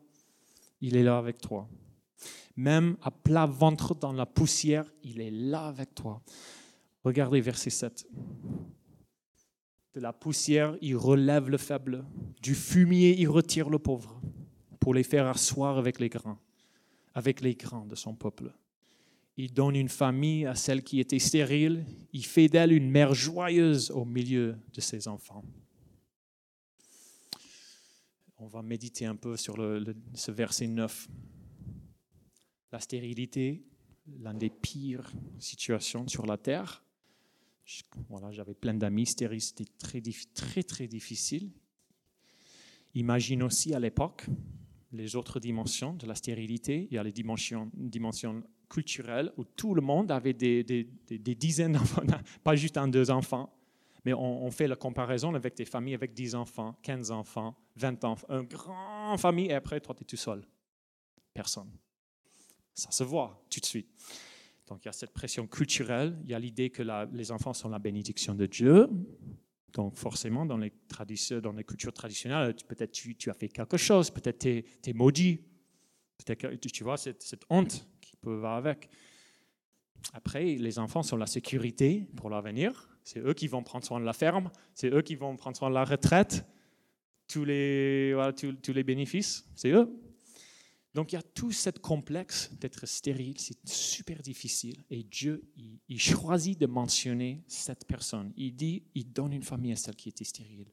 Il 0.80 0.96
est 0.96 1.02
là 1.02 1.18
avec 1.18 1.38
toi. 1.38 1.68
Même 2.56 2.96
à 3.02 3.10
plat 3.10 3.46
ventre 3.46 3.94
dans 3.94 4.12
la 4.12 4.24
poussière, 4.24 4.90
il 5.02 5.20
est 5.20 5.30
là 5.30 5.66
avec 5.66 5.94
toi. 5.94 6.22
Regardez 7.04 7.40
verset 7.40 7.70
7. 7.70 8.06
De 9.94 10.00
la 10.00 10.12
poussière, 10.12 10.76
il 10.80 10.96
relève 10.96 11.50
le 11.50 11.58
faible. 11.58 12.04
Du 12.42 12.54
fumier, 12.54 13.18
il 13.18 13.28
retire 13.28 13.68
le 13.68 13.78
pauvre 13.78 14.20
pour 14.80 14.94
les 14.94 15.02
faire 15.02 15.26
asseoir 15.26 15.78
avec 15.78 16.00
les 16.00 16.08
grands, 16.08 16.38
avec 17.14 17.42
les 17.42 17.54
grands 17.54 17.84
de 17.84 17.94
son 17.94 18.14
peuple. 18.14 18.52
Il 19.38 19.52
donne 19.52 19.76
une 19.76 19.88
famille 19.88 20.46
à 20.46 20.54
celle 20.54 20.82
qui 20.82 20.98
était 20.98 21.18
stérile. 21.18 21.84
Il 22.12 22.24
fait 22.24 22.48
d'elle 22.48 22.72
une 22.72 22.90
mère 22.90 23.12
joyeuse 23.12 23.90
au 23.90 24.04
milieu 24.04 24.56
de 24.72 24.80
ses 24.80 25.08
enfants. 25.08 25.44
On 28.38 28.46
va 28.46 28.62
méditer 28.62 29.04
un 29.04 29.16
peu 29.16 29.36
sur 29.36 29.56
ce 30.14 30.30
verset 30.30 30.66
9. 30.66 31.08
La 32.72 32.80
stérilité, 32.80 33.62
l'une 34.06 34.38
des 34.38 34.50
pires 34.50 35.12
situations 35.38 36.08
sur 36.08 36.26
la 36.26 36.38
terre. 36.38 36.82
Voilà, 38.08 38.30
j'avais 38.30 38.54
plein 38.54 38.74
d'amis 38.74 39.06
stériles, 39.06 39.40
c'était 39.40 39.70
très, 39.78 40.00
très, 40.34 40.62
très 40.62 40.86
difficile. 40.86 41.50
Imagine 42.94 43.42
aussi 43.42 43.74
à 43.74 43.80
l'époque 43.80 44.26
les 44.92 45.16
autres 45.16 45.40
dimensions 45.40 45.94
de 45.94 46.06
la 46.06 46.14
stérilité. 46.14 46.86
Il 46.90 46.94
y 46.94 46.98
a 46.98 47.02
les 47.02 47.12
dimensions, 47.12 47.70
dimensions 47.74 48.42
culturelles 48.68 49.32
où 49.36 49.44
tout 49.44 49.74
le 49.74 49.82
monde 49.82 50.10
avait 50.10 50.32
des, 50.32 50.64
dizaines 51.08 51.72
d'enfants, 51.72 52.02
pas 52.44 52.56
juste 52.56 52.76
un, 52.76 52.88
deux 52.88 53.10
enfants, 53.10 53.52
mais 54.04 54.12
on, 54.14 54.50
fait 54.50 54.68
la 54.68 54.76
comparaison 54.76 55.34
avec 55.34 55.56
des 55.56 55.64
familles 55.64 55.94
avec 55.94 56.14
10 56.14 56.36
enfants, 56.36 56.78
15 56.82 57.10
enfants, 57.10 57.56
20 57.74 58.04
enfants, 58.04 58.26
une 58.30 58.46
grande 58.46 59.18
famille, 59.18 59.46
et 59.46 59.54
après, 59.54 59.80
toi, 59.80 59.94
tu 59.96 60.02
es 60.02 60.06
tout 60.06 60.16
seul. 60.16 60.46
Personne. 61.34 61.70
Ça 62.72 62.92
se 62.92 63.02
voit 63.02 63.44
tout 63.50 63.58
de 63.58 63.66
suite. 63.66 63.88
Donc, 64.68 64.84
il 64.84 64.86
y 64.86 64.88
a 64.88 64.92
cette 64.92 65.12
pression 65.12 65.48
culturelle, 65.48 66.16
il 66.22 66.30
y 66.30 66.34
a 66.34 66.38
l'idée 66.38 66.70
que 66.70 66.84
les 67.12 67.32
enfants 67.32 67.52
sont 67.52 67.68
la 67.68 67.80
bénédiction 67.80 68.34
de 68.34 68.46
Dieu, 68.46 68.88
donc 69.72 69.96
forcément, 69.96 70.46
dans 70.46 70.56
les, 70.56 70.72
traditions, 70.88 71.40
dans 71.40 71.52
les 71.52 71.64
cultures 71.64 71.92
traditionnelles, 71.92 72.54
peut-être 72.66 72.92
tu, 72.92 73.14
tu, 73.14 73.28
as 73.28 73.34
fait 73.34 73.48
quelque 73.48 73.76
chose, 73.76 74.10
peut-être 74.10 74.38
tu 74.38 74.64
es, 74.90 74.92
maudit, 74.94 75.40
peut-être 76.24 76.54
tu 76.72 76.82
vois 76.82 76.96
cette, 76.96 77.44
honte 77.50 77.86
va 78.30 78.56
avec. 78.56 78.88
Après, 80.12 80.44
les 80.44 80.78
enfants 80.78 81.02
sont 81.02 81.16
la 81.16 81.26
sécurité 81.26 82.06
pour 82.16 82.30
l'avenir. 82.30 82.88
C'est 83.02 83.20
eux 83.20 83.34
qui 83.34 83.46
vont 83.46 83.62
prendre 83.62 83.84
soin 83.84 84.00
de 84.00 84.04
la 84.04 84.12
ferme, 84.12 84.50
c'est 84.74 84.92
eux 84.92 85.02
qui 85.02 85.14
vont 85.14 85.36
prendre 85.36 85.56
soin 85.56 85.68
de 85.68 85.74
la 85.74 85.84
retraite, 85.84 86.44
tous 87.28 87.44
les, 87.44 88.14
voilà, 88.14 88.32
tous, 88.32 88.72
les 88.72 88.84
bénéfices, 88.84 89.46
c'est 89.54 89.70
eux. 89.70 89.88
Donc 90.94 91.12
il 91.12 91.16
y 91.16 91.18
a 91.18 91.22
tout 91.22 91.52
cette 91.52 91.80
complexe 91.80 92.50
d'être 92.58 92.86
stérile, 92.86 93.38
c'est 93.38 93.58
super 93.68 94.22
difficile. 94.22 94.82
Et 94.90 95.02
Dieu, 95.02 95.44
il, 95.88 96.00
choisit 96.00 96.58
de 96.58 96.66
mentionner 96.66 97.44
cette 97.46 97.86
personne. 97.86 98.32
Il 98.36 98.56
dit, 98.56 98.82
il 98.94 99.12
donne 99.12 99.34
une 99.34 99.42
famille 99.42 99.72
à 99.72 99.76
celle 99.76 99.94
qui 99.94 100.08
était 100.08 100.24
stérile. 100.24 100.72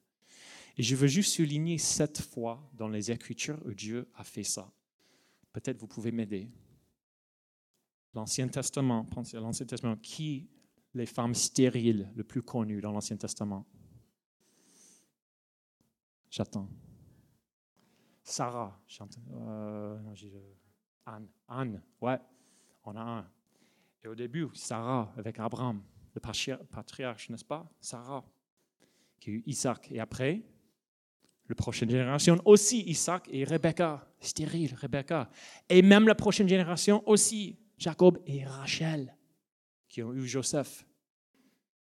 Et 0.78 0.84
je 0.84 0.96
veux 0.96 1.08
juste 1.08 1.34
souligner 1.34 1.78
cette 1.78 2.22
fois 2.22 2.68
dans 2.74 2.88
les 2.88 3.12
Écritures 3.12 3.60
où 3.66 3.74
Dieu 3.74 4.08
a 4.16 4.24
fait 4.24 4.44
ça. 4.44 4.72
Peut-être 5.52 5.78
vous 5.78 5.88
pouvez 5.88 6.12
m'aider. 6.12 6.50
L'Ancien 8.14 8.48
Testament, 8.48 9.06
pensez 9.06 9.38
à 9.38 9.40
l'Ancien 9.40 9.66
Testament, 9.66 9.98
qui 9.98 10.50
les 10.94 11.06
femmes 11.06 11.34
stériles 11.34 12.12
le 12.16 12.24
plus 12.24 12.44
connues 12.44 12.82
dans 12.82 12.92
l'Ancien 12.92 13.18
Testament? 13.18 13.66
J'attends. 16.30 16.70
Sarah, 18.24 18.80
euh, 19.32 19.98
Anne, 21.06 21.28
Anne, 21.48 21.82
ouais, 22.02 22.20
on 22.86 22.96
a 22.96 23.02
un. 23.02 23.32
Et 24.04 24.08
au 24.08 24.16
début, 24.16 24.48
Sarah 24.54 25.14
avec 25.18 25.40
Abraham, 25.40 25.84
le 26.14 26.22
patriarche, 26.70 27.30
n'est-ce 27.30 27.46
pas? 27.46 27.70
Sarah, 27.82 28.24
qui 29.20 29.30
a 29.30 29.34
eu 29.34 29.44
Isaac. 29.46 29.92
Et 29.92 30.00
après, 30.00 30.42
la 31.50 31.56
prochaine 31.56 31.90
génération 31.90 32.40
aussi, 32.46 32.82
Isaac 32.82 33.28
et 33.32 33.44
Rebecca, 33.44 34.08
stérile, 34.20 34.74
Rebecca. 34.76 35.30
Et 35.70 35.82
même 35.82 36.08
la 36.08 36.16
prochaine 36.16 36.48
génération 36.48 37.08
aussi, 37.08 37.60
Jacob 37.78 38.20
et 38.26 38.44
Rachel, 38.46 39.16
qui 39.88 40.02
ont 40.04 40.14
eu 40.14 40.26
Joseph. 40.26 40.86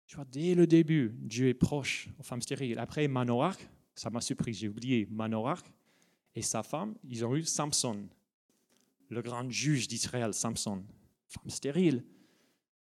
Tu 0.06 0.16
vois, 0.16 0.24
dès 0.24 0.54
le 0.54 0.66
début, 0.66 1.14
Dieu 1.18 1.48
est 1.48 1.54
proche 1.54 2.08
aux 2.18 2.22
femmes 2.22 2.42
stériles. 2.42 2.78
Après, 2.78 3.08
Manoach, 3.08 3.58
ça 3.94 4.10
m'a 4.10 4.20
surpris, 4.20 4.52
j'ai 4.52 4.68
oublié, 4.68 5.06
Manoach, 5.10 5.64
et 6.34 6.42
sa 6.42 6.62
femme, 6.62 6.96
ils 7.04 7.24
ont 7.24 7.34
eu 7.36 7.44
Samson, 7.44 8.08
le 9.08 9.22
grand 9.22 9.48
juge 9.50 9.86
d'Israël, 9.88 10.34
Samson, 10.34 10.84
femme 11.26 11.50
stérile. 11.50 12.04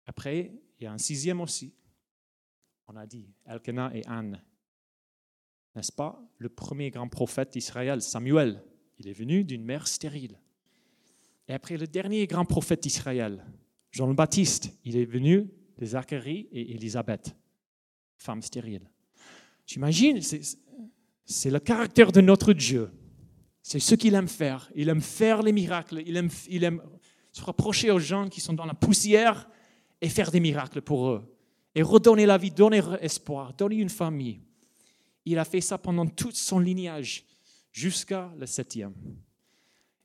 Après, 0.06 0.52
il 0.80 0.84
y 0.84 0.88
a 0.88 0.94
un 0.94 0.98
sixième 0.98 1.42
aussi. 1.42 1.74
On 2.88 2.96
a 2.96 3.06
dit 3.06 3.30
Elkanah 3.46 3.92
et 3.96 4.06
Anne. 4.08 4.42
N'est-ce 5.76 5.92
pas 5.92 6.22
Le 6.38 6.50
premier 6.50 6.90
grand 6.92 7.08
prophète 7.08 7.54
d'Israël, 7.54 8.02
Samuel, 8.02 8.64
il 8.98 9.08
est 9.08 9.14
venu 9.14 9.44
d'une 9.44 9.64
mère 9.64 9.88
stérile. 9.88 10.38
Et 11.52 11.54
après, 11.54 11.76
le 11.76 11.86
dernier 11.86 12.28
grand 12.28 12.46
prophète 12.46 12.82
d'Israël, 12.82 13.46
Jean 13.92 14.08
le 14.08 14.14
Baptiste, 14.14 14.72
il 14.86 14.96
est 14.96 15.04
venu 15.04 15.50
de 15.78 15.86
Zacharie 15.86 16.48
et 16.50 16.72
Élisabeth, 16.76 17.36
femme 18.18 18.42
stérile. 18.42 18.90
J'imagine, 19.66 20.22
c'est 21.26 21.50
le 21.50 21.60
caractère 21.60 22.14
de 22.14 22.22
notre 22.22 22.54
Dieu. 22.54 22.90
C'est 23.62 23.82
ce 23.82 23.96
qu'il 23.96 24.16
aime 24.16 24.30
faire. 24.30 24.72
Il 24.76 24.88
aime 24.88 25.02
faire 25.02 25.42
les 25.42 25.52
miracles. 25.52 26.02
Il 26.06 26.16
aime, 26.16 26.30
il 26.48 26.64
aime 26.64 26.82
se 27.34 27.44
rapprocher 27.44 27.92
aux 27.92 28.00
gens 28.00 28.30
qui 28.30 28.40
sont 28.40 28.54
dans 28.54 28.66
la 28.66 28.74
poussière 28.74 29.50
et 30.00 30.08
faire 30.08 30.32
des 30.32 30.40
miracles 30.40 30.82
pour 30.82 31.10
eux. 31.10 31.38
Et 31.76 31.82
redonner 31.82 32.26
la 32.26 32.38
vie, 32.38 32.52
donner 32.52 32.82
espoir, 33.02 33.54
donner 33.56 33.76
une 33.76 33.90
famille. 33.90 34.40
Il 35.26 35.38
a 35.38 35.44
fait 35.44 35.60
ça 35.60 35.78
pendant 35.78 36.08
tout 36.08 36.32
son 36.32 36.60
lignage, 36.60 37.26
jusqu'à 37.74 38.32
le 38.38 38.46
septième. 38.46 38.94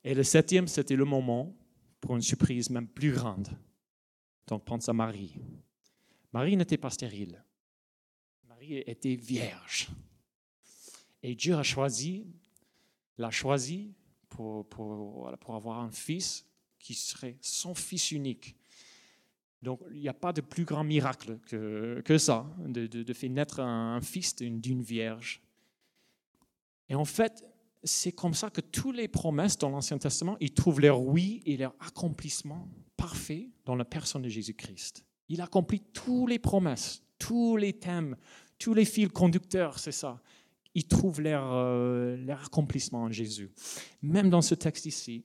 Et 0.07 0.15
le 0.15 0.23
septième, 0.23 0.69
c'était 0.69 0.95
le 0.95 1.05
moment 1.05 1.53
pour 2.01 2.15
une 2.15 2.23
surprise 2.23 2.71
même 2.71 2.87
plus 2.87 3.11
grande. 3.11 3.49
Donc 4.47 4.65
pense 4.65 4.89
à 4.89 4.93
Marie. 4.93 5.35
Marie 6.33 6.57
n'était 6.57 6.77
pas 6.77 6.91
stérile. 6.91 7.45
Marie 8.49 8.77
était 8.87 9.17
vierge. 9.17 9.89
Et 11.25 11.35
Dieu 11.35 11.57
a 11.57 11.65
choisi 11.65 12.25
l'a 13.19 13.33
choisi 13.33 13.97
pour, 14.29 14.69
pour, 14.69 15.37
pour, 15.41 15.57
avoir 15.57 15.81
un 15.81 15.91
fils 15.91 16.47
qui 16.79 16.95
serait 16.95 17.37
son 17.41 17.75
fils 17.75 18.13
unique. 18.13 18.55
Donc, 19.61 19.81
il 19.91 20.03
n'y 20.03 20.09
a 20.09 20.15
pas 20.15 20.33
de 20.33 20.41
plus 20.41 20.65
grand 20.65 20.85
miracle 20.85 21.41
que, 21.49 22.01
que 22.05 22.17
ça, 22.17 22.47
de, 22.59 22.87
de, 22.87 23.13
faire 23.13 23.31
naître 23.31 23.59
un, 23.59 24.01
fils 24.03 24.37
d'une 24.37 24.83
vierge. 24.83 25.43
Et 26.89 26.95
en 26.95 27.07
fait, 27.07 27.45
c'est 27.85 28.13
comme 28.13 28.35
ça 28.35 28.51
que 28.51 28.61
toutes 28.61 28.97
les 28.97 29.09
promesses 29.09 29.59
dans 29.59 29.71
l'Ancien 29.71 29.99
Testament, 29.99 30.37
ils 30.41 30.53
trouvent 30.53 30.81
leur 30.81 31.01
oui 31.01 31.43
et 31.47 31.57
leur 31.57 31.75
accomplissement 31.81 32.69
parfait 32.97 33.51
dans 33.65 33.77
la 33.77 33.85
personne 33.85 34.23
de 34.23 34.29
Jésus-Christ. 34.29 35.05
Il 35.29 35.41
accomplit 35.41 35.81
toutes 35.93 36.31
les 36.31 36.39
promesses, 36.39 37.03
tous 37.19 37.57
les 37.57 37.73
thèmes, 37.73 38.17
tous 38.59 38.75
les 38.75 38.85
fils 38.85 39.09
conducteurs, 39.09 39.79
c'est 39.79 39.93
ça 39.93 40.21
ils 40.77 40.87
trouvent 40.87 41.23
euh, 41.25 42.17
leur, 42.19 42.45
accomplissement 42.45 43.05
en 43.05 43.11
Jésus. 43.11 43.51
Même 44.03 44.29
dans 44.29 44.43
ce 44.43 44.55
texte 44.55 44.85
ici, 44.85 45.25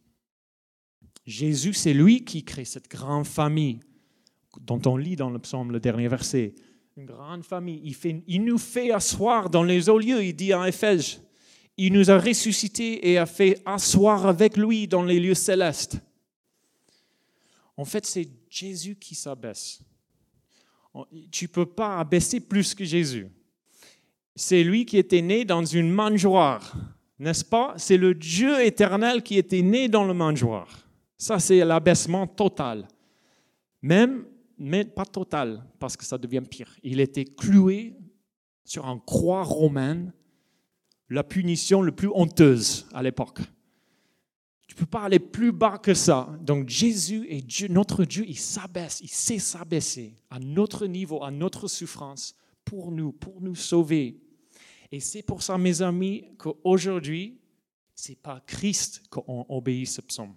Jésus, 1.26 1.74
c'est 1.74 1.94
lui 1.94 2.24
qui 2.24 2.46
crée 2.46 2.64
cette 2.64 2.90
grande 2.90 3.28
famille 3.28 3.82
dont 4.62 4.82
on 4.86 4.96
lit 4.96 5.18
dans 5.18 5.30
le 5.30 5.40
psaume, 5.40 5.74
le 5.74 5.82
dernier 5.82 6.08
verset. 6.08 6.56
Une 6.96 7.06
grande 7.06 7.44
famille. 7.44 7.96
Il, 8.28 8.46
nous 8.46 8.58
fait 8.58 8.92
asseoir 8.92 9.50
dans 9.50 9.64
les 9.64 9.90
hauts 9.90 10.00
lieux, 10.00 10.24
il 10.24 10.34
dit 10.34 10.54
en 10.54 10.64
Éphèse. 10.64 11.22
Il 11.84 11.94
nous 11.94 12.12
a 12.12 12.20
ressuscités 12.20 13.10
et 13.10 13.18
a 13.18 13.26
fait 13.26 13.62
asseoir 13.66 14.26
avec 14.26 14.58
lui 14.58 14.88
dans 14.88 15.04
les 15.04 15.20
lieux 15.20 15.34
célestes. 15.34 15.98
En 17.76 17.86
fait, 17.86 18.06
c'est 18.06 18.28
Jésus 18.50 18.96
qui 18.96 19.16
s'abaisse. 19.16 19.82
Tu 21.32 21.46
ne 21.46 21.50
peux 21.50 21.66
pas 21.66 21.98
abaisser 21.98 22.40
plus 22.40 22.76
que 22.76 22.86
Jésus 22.86 23.30
c'est 24.36 24.64
lui 24.64 24.86
qui 24.86 24.98
était 24.98 25.22
né 25.22 25.46
dans 25.46 25.64
une 25.64 25.92
mangeoire, 25.92 26.74
n'est-ce 27.20 27.46
pas? 27.46 27.74
C'est 27.78 27.98
le 27.98 28.14
Dieu 28.14 28.64
éternel 28.64 29.24
qui 29.24 29.38
était 29.38 29.62
né 29.62 29.88
dans 29.88 30.06
le 30.06 30.14
mangeoire. 30.14 30.88
Ça, 31.18 31.40
c'est 31.40 31.64
l'abaissement 31.64 32.26
total. 32.26 32.88
Même, 33.82 34.26
mais 34.58 34.86
pas 34.86 35.06
total, 35.06 35.64
parce 35.80 35.98
que 35.98 36.06
ça 36.06 36.18
devient 36.18 36.42
pire. 36.50 36.76
Il 36.84 37.00
était 37.00 37.26
cloué 37.26 37.96
sur 38.64 38.88
un 38.88 38.98
croix 38.98 39.44
romaine, 39.44 40.14
la 41.12 41.24
punition 41.24 41.82
la 41.82 41.92
plus 41.92 42.10
honteuse 42.14 42.88
à 42.94 43.04
l'époque. 43.04 43.40
Tu 44.68 44.76
ne 44.76 44.80
peux 44.80 44.86
pas 44.86 45.04
aller 45.04 45.20
plus 45.20 45.52
bas 45.52 45.78
que 45.78 45.94
ça. 45.94 46.34
Donc 46.42 46.70
Jésus 46.70 47.26
et 47.28 47.42
Dieu, 47.42 47.68
notre 47.68 48.06
Dieu, 48.06 48.24
il 48.26 48.40
s'abaisse, 48.40 49.02
il 49.02 49.10
sait 49.10 49.38
s'abaisser 49.38 50.16
à 50.30 50.40
notre 50.40 50.88
niveau, 50.88 51.22
à 51.22 51.30
notre 51.30 51.68
souffrance, 51.68 52.34
pour 52.64 52.92
nous, 52.92 53.12
pour 53.12 53.42
nous 53.42 53.56
sauver. 53.56 54.22
Et 54.90 55.02
c'est 55.02 55.22
pour 55.22 55.44
ça, 55.44 55.58
mes 55.58 55.82
amis, 55.82 56.24
qu'aujourd'hui, 56.38 57.42
c'est 57.94 58.16
pas 58.16 58.42
Christ 58.48 59.04
qu'on 59.10 59.46
obéit 59.50 59.90
ce 59.90 60.00
psaume. 60.00 60.34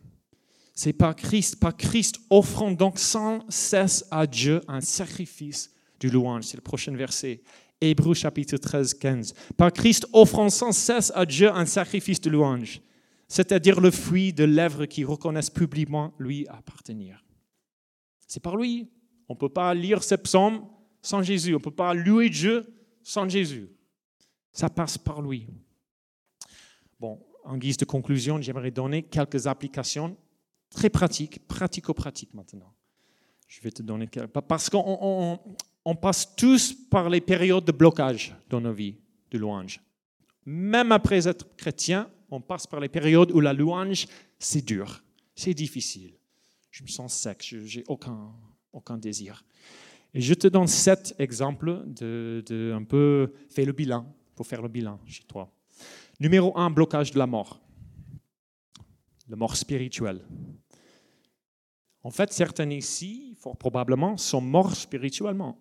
C'est 0.74 0.92
pas 0.92 1.14
Christ, 1.14 1.60
pas 1.60 1.72
Christ 1.72 2.18
offrant 2.30 2.72
donc 2.72 2.98
sans 2.98 3.48
cesse 3.48 4.04
à 4.10 4.26
Dieu 4.26 4.60
un 4.66 4.80
sacrifice 4.80 5.72
du 6.00 6.10
louange. 6.10 6.44
C'est 6.44 6.56
le 6.56 6.62
prochain 6.62 6.96
verset. 6.96 7.42
Hébreu 7.80 8.14
chapitre 8.14 8.56
13, 8.56 8.94
15. 8.94 9.34
Par 9.56 9.72
Christ 9.72 10.06
offrant 10.12 10.48
sans 10.48 10.72
cesse 10.72 11.12
à 11.14 11.26
Dieu 11.26 11.50
un 11.50 11.66
sacrifice 11.66 12.20
de 12.20 12.30
louange, 12.30 12.80
c'est-à-dire 13.28 13.80
le 13.80 13.90
fruit 13.90 14.32
de 14.32 14.44
lèvres 14.44 14.86
qui 14.86 15.04
reconnaissent 15.04 15.50
publiquement 15.50 16.14
lui 16.18 16.46
appartenir. 16.48 17.24
C'est 18.26 18.42
par 18.42 18.56
lui. 18.56 18.90
On 19.28 19.34
ne 19.34 19.38
peut 19.38 19.48
pas 19.48 19.74
lire 19.74 20.02
ce 20.02 20.14
psaume 20.14 20.66
sans 21.02 21.22
Jésus. 21.22 21.54
On 21.54 21.58
ne 21.58 21.62
peut 21.62 21.70
pas 21.70 21.94
louer 21.94 22.30
Dieu 22.30 22.66
sans 23.02 23.28
Jésus. 23.28 23.68
Ça 24.52 24.68
passe 24.68 24.98
par 24.98 25.20
lui. 25.20 25.48
Bon, 27.00 27.20
en 27.44 27.56
guise 27.56 27.76
de 27.76 27.84
conclusion, 27.84 28.40
j'aimerais 28.40 28.70
donner 28.70 29.02
quelques 29.02 29.46
applications 29.46 30.16
très 30.70 30.90
pratiques, 30.90 31.46
pratico-pratiques 31.46 32.34
maintenant. 32.34 32.72
Je 33.46 33.60
vais 33.60 33.70
te 33.70 33.82
donner 33.82 34.06
quelques. 34.08 34.28
Parce 34.28 34.70
qu'on 34.70 35.38
on, 35.84 35.94
passe 35.94 36.34
tous 36.36 36.72
par 36.72 37.08
les 37.08 37.20
périodes 37.20 37.64
de 37.64 37.72
blocage 37.72 38.34
dans 38.48 38.60
nos 38.60 38.72
vies 38.72 38.96
de 39.30 39.38
louange. 39.38 39.80
Même 40.46 40.92
après 40.92 41.26
être 41.26 41.46
chrétien, 41.56 42.10
on 42.30 42.40
passe 42.40 42.66
par 42.66 42.80
les 42.80 42.88
périodes 42.88 43.32
où 43.32 43.40
la 43.40 43.52
louange, 43.52 44.06
c'est 44.38 44.64
dur, 44.64 45.02
c'est 45.34 45.54
difficile. 45.54 46.12
Je 46.70 46.82
me 46.82 46.88
sens 46.88 47.14
sec, 47.14 47.42
je 47.42 47.78
n'ai 47.78 47.84
aucun, 47.88 48.32
aucun 48.72 48.98
désir. 48.98 49.44
Et 50.12 50.20
je 50.20 50.34
te 50.34 50.46
donne 50.48 50.66
sept 50.66 51.14
exemples 51.18 51.82
de, 51.86 52.42
de 52.46 52.72
un 52.74 52.84
peu 52.84 53.32
faire 53.50 53.66
le 53.66 53.72
bilan, 53.72 54.06
pour 54.34 54.46
faire 54.46 54.62
le 54.62 54.68
bilan 54.68 55.00
chez 55.06 55.24
toi. 55.24 55.50
Numéro 56.20 56.56
un, 56.56 56.70
blocage 56.70 57.10
de 57.10 57.18
la 57.18 57.26
mort. 57.26 57.60
La 59.28 59.36
mort 59.36 59.56
spirituelle. 59.56 60.20
En 62.04 62.10
fait, 62.10 62.32
certains 62.34 62.70
ici, 62.70 63.34
fort 63.40 63.56
probablement, 63.56 64.18
sont 64.18 64.42
morts 64.42 64.76
spirituellement. 64.76 65.58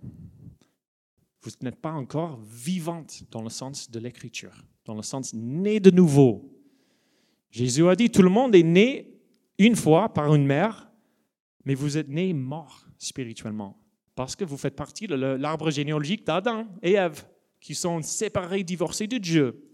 Vous 1.42 1.52
n'êtes 1.62 1.80
pas 1.80 1.94
encore 1.94 2.38
vivante 2.42 3.24
dans 3.32 3.42
le 3.42 3.50
sens 3.50 3.90
de 3.90 4.00
l'écriture, 4.00 4.66
dans 4.86 4.94
le 4.94 5.02
sens 5.02 5.34
né 5.34 5.80
de 5.80 5.90
nouveau. 5.90 6.54
Jésus 7.50 7.88
a 7.88 7.96
dit, 7.96 8.10
tout 8.10 8.22
le 8.22 8.30
monde 8.30 8.56
est 8.56 8.64
né 8.64 9.22
une 9.58 9.76
fois 9.76 10.14
par 10.14 10.36
une 10.36 10.46
mère, 10.46 10.92
mais 11.64 11.76
vous 11.76 11.98
êtes 11.98 12.10
né 12.10 12.34
mort 12.34 12.88
spirituellement, 12.98 13.78
parce 14.14 14.36
que 14.36 14.44
vous 14.44 14.58
faites 14.58 14.76
partie 14.76 15.08
de 15.08 15.16
l'arbre 15.16 15.72
généalogique 15.72 16.26
d'Adam 16.26 16.68
et 16.82 16.94
Ève, 16.94 17.26
qui 17.62 17.74
sont 17.74 18.02
séparés, 18.02 18.64
divorcés 18.64 19.08
de 19.08 19.18
Dieu. 19.18 19.73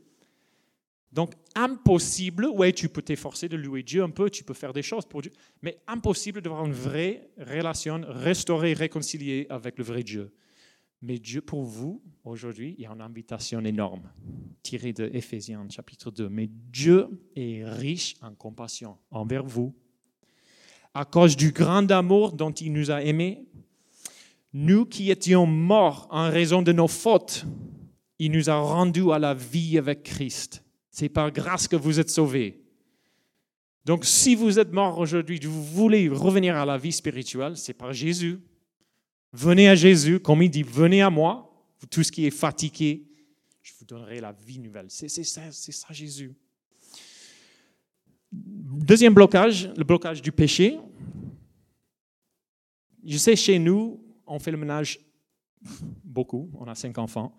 Donc, 1.11 1.33
impossible, 1.55 2.47
ouais, 2.47 2.71
tu 2.71 2.87
peux 2.87 3.01
t'efforcer 3.01 3.49
de 3.49 3.57
louer 3.57 3.81
Dieu 3.81 4.03
un 4.03 4.11
peu, 4.11 4.29
tu 4.29 4.43
peux 4.43 4.53
faire 4.53 4.73
des 4.73 4.83
choses 4.83 5.05
pour 5.05 5.21
Dieu, 5.21 5.31
mais 5.61 5.79
impossible 5.87 6.41
d'avoir 6.41 6.65
une 6.65 6.73
vraie 6.73 7.31
relation 7.37 8.01
restaurée, 8.07 8.73
réconciliée 8.73 9.47
avec 9.49 9.77
le 9.77 9.83
vrai 9.83 10.03
Dieu. 10.03 10.31
Mais 11.01 11.17
Dieu, 11.17 11.41
pour 11.41 11.63
vous, 11.63 12.03
aujourd'hui, 12.23 12.75
il 12.77 12.83
y 12.83 12.85
a 12.85 12.91
une 12.91 13.01
invitation 13.01 13.63
énorme, 13.63 14.11
tirée 14.61 14.93
de 14.93 15.09
Éphésiens 15.13 15.65
chapitre 15.69 16.11
2. 16.11 16.27
Mais 16.29 16.49
Dieu 16.49 17.07
est 17.35 17.63
riche 17.65 18.15
en 18.21 18.35
compassion 18.35 18.97
envers 19.09 19.45
vous. 19.45 19.73
À 20.93 21.05
cause 21.05 21.37
du 21.37 21.51
grand 21.51 21.89
amour 21.91 22.33
dont 22.33 22.51
il 22.51 22.73
nous 22.73 22.91
a 22.91 23.01
aimés, 23.01 23.47
nous 24.51 24.85
qui 24.85 25.09
étions 25.09 25.45
morts 25.45 26.07
en 26.11 26.29
raison 26.29 26.61
de 26.61 26.73
nos 26.73 26.87
fautes, 26.87 27.45
il 28.17 28.31
nous 28.31 28.49
a 28.49 28.59
rendus 28.59 29.11
à 29.11 29.19
la 29.19 29.33
vie 29.33 29.77
avec 29.77 30.03
Christ. 30.03 30.63
C'est 30.99 31.07
par 31.07 31.31
grâce 31.31 31.65
que 31.65 31.77
vous 31.77 31.97
êtes 31.97 32.09
sauvés. 32.09 32.61
Donc 33.85 34.03
si 34.03 34.35
vous 34.35 34.59
êtes 34.59 34.73
mort 34.73 34.99
aujourd'hui, 34.99 35.39
vous 35.41 35.63
voulez 35.63 36.09
revenir 36.09 36.57
à 36.57 36.65
la 36.65 36.77
vie 36.77 36.91
spirituelle, 36.91 37.55
c'est 37.55 37.73
par 37.73 37.93
Jésus. 37.93 38.37
Venez 39.31 39.69
à 39.69 39.75
Jésus, 39.75 40.19
comme 40.19 40.41
il 40.41 40.49
dit, 40.49 40.61
venez 40.61 41.01
à 41.01 41.09
moi, 41.09 41.49
tout 41.89 42.03
ce 42.03 42.11
qui 42.11 42.25
est 42.25 42.31
fatigué, 42.31 43.07
je 43.61 43.71
vous 43.79 43.85
donnerai 43.85 44.19
la 44.19 44.33
vie 44.33 44.59
nouvelle. 44.59 44.87
C'est 44.89 45.07
ça, 45.07 45.49
ça 45.53 45.93
Jésus. 45.93 46.33
Deuxième 48.29 49.13
blocage, 49.13 49.71
le 49.77 49.85
blocage 49.85 50.21
du 50.21 50.33
péché. 50.33 50.77
Je 53.05 53.17
sais, 53.17 53.37
chez 53.37 53.57
nous, 53.57 54.03
on 54.27 54.37
fait 54.37 54.51
le 54.51 54.57
ménage 54.57 54.99
beaucoup, 56.03 56.49
on 56.57 56.67
a 56.67 56.75
cinq 56.75 56.97
enfants, 56.97 57.35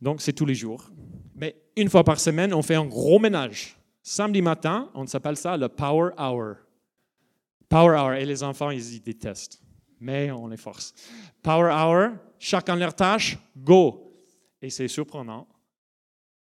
donc 0.00 0.20
c'est 0.20 0.32
tous 0.32 0.46
les 0.46 0.54
jours. 0.54 0.90
Mais 1.34 1.56
une 1.76 1.88
fois 1.88 2.04
par 2.04 2.18
semaine, 2.18 2.52
on 2.52 2.62
fait 2.62 2.74
un 2.74 2.86
gros 2.86 3.18
ménage. 3.18 3.76
Samedi 4.02 4.42
matin, 4.42 4.90
on 4.94 5.06
s'appelle 5.06 5.36
ça 5.36 5.56
le 5.56 5.68
Power 5.68 6.10
Hour. 6.18 6.56
Power 7.68 7.96
Hour, 7.96 8.12
et 8.14 8.24
les 8.24 8.42
enfants, 8.42 8.70
ils 8.70 8.94
y 8.94 9.00
détestent, 9.00 9.62
mais 10.00 10.30
on 10.30 10.48
les 10.48 10.56
force. 10.56 10.92
Power 11.42 11.70
Hour, 11.72 12.16
chacun 12.38 12.76
leur 12.76 12.94
tâche, 12.94 13.38
go. 13.56 14.06
Et 14.60 14.70
c'est 14.70 14.88
surprenant 14.88 15.46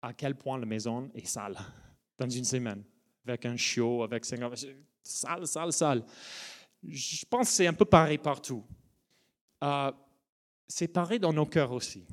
à 0.02 0.12
quel 0.12 0.34
point 0.34 0.58
la 0.58 0.66
maison 0.66 1.10
est 1.14 1.26
sale 1.26 1.56
dans 2.18 2.28
une 2.28 2.44
semaine, 2.44 2.82
avec 3.26 3.44
un 3.46 3.56
chiot, 3.56 4.02
avec 4.02 4.24
cinq 4.24 4.42
enfants. 4.42 4.66
Sale, 5.02 5.46
sale, 5.46 5.72
sale. 5.72 6.04
Je 6.82 7.24
pense 7.28 7.48
que 7.48 7.54
c'est 7.54 7.66
un 7.66 7.72
peu 7.72 7.84
pareil 7.84 8.18
partout. 8.18 8.64
Euh, 9.62 9.92
c'est 10.70 10.94
dans 10.94 11.32
nos 11.32 11.46
cœurs 11.46 11.72
aussi. 11.72 12.04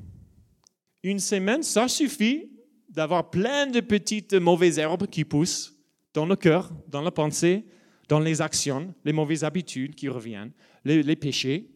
Une 1.04 1.20
semaine, 1.20 1.62
ça 1.62 1.88
suffit 1.88 2.50
d'avoir 2.90 3.30
plein 3.30 3.68
de 3.68 3.80
petites 3.80 4.34
mauvaises 4.34 4.80
herbes 4.80 5.08
qui 5.08 5.24
poussent 5.24 5.76
dans 6.14 6.26
le 6.26 6.36
cœur, 6.36 6.72
dans 6.88 7.02
la 7.02 7.12
pensée, 7.12 7.66
dans 8.10 8.20
les 8.20 8.42
actions, 8.42 8.94
les 9.06 9.14
mauvaises 9.14 9.44
habitudes 9.44 9.94
qui 9.94 10.10
reviennent, 10.10 10.52
les, 10.84 11.16
péchés, 11.16 11.70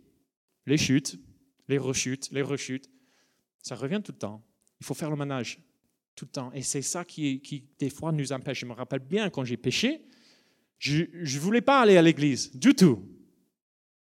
les 0.66 0.78
chutes, 0.78 1.20
les 1.68 1.78
rechutes, 1.78 2.32
les 2.32 2.42
rechutes. 2.42 2.90
Ça 3.62 3.76
revient 3.76 4.02
tout 4.04 4.14
le 4.14 4.18
temps. 4.18 4.44
Il 4.80 4.86
faut 4.86 4.96
faire 4.96 5.12
le 5.12 5.18
ménage 5.18 5.60
tout 6.16 6.26
le 6.26 6.32
temps. 6.32 6.52
Et 6.54 6.64
c'est 6.64 6.82
ça 6.82 7.06
qui, 7.06 7.42
qui, 7.42 7.64
des 7.78 7.92
fois, 7.92 8.12
nous 8.12 8.32
empêche. 8.32 8.62
Je 8.62 8.66
me 8.66 8.74
rappelle 8.74 9.00
bien 9.00 9.30
quand 9.30 9.46
j'ai 9.46 9.58
péché, 9.58 10.02
je 10.80 11.04
ne 11.04 11.40
voulais 11.40 11.62
pas 11.62 11.82
aller 11.82 11.98
à 11.98 12.02
l'église 12.02 12.56
du 12.56 12.74
tout. 12.74 13.08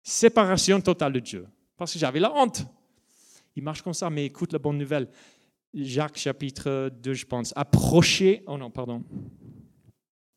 Séparation 0.02 0.80
totale 0.80 1.12
de 1.12 1.20
Dieu. 1.20 1.46
Parce 1.76 1.92
que 1.92 1.98
j'avais 1.98 2.20
la 2.20 2.32
honte. 2.32 2.64
Il 3.56 3.62
marche 3.62 3.82
comme 3.82 3.94
ça, 3.94 4.10
mais 4.10 4.26
écoute 4.26 4.52
la 4.52 4.58
bonne 4.58 4.78
nouvelle. 4.78 5.08
Jacques 5.72 6.18
chapitre 6.18 6.90
2, 7.02 7.14
je 7.14 7.26
pense. 7.26 7.52
Approchez, 7.56 8.42
oh 8.46 8.56
non, 8.56 8.70
pardon. 8.70 9.04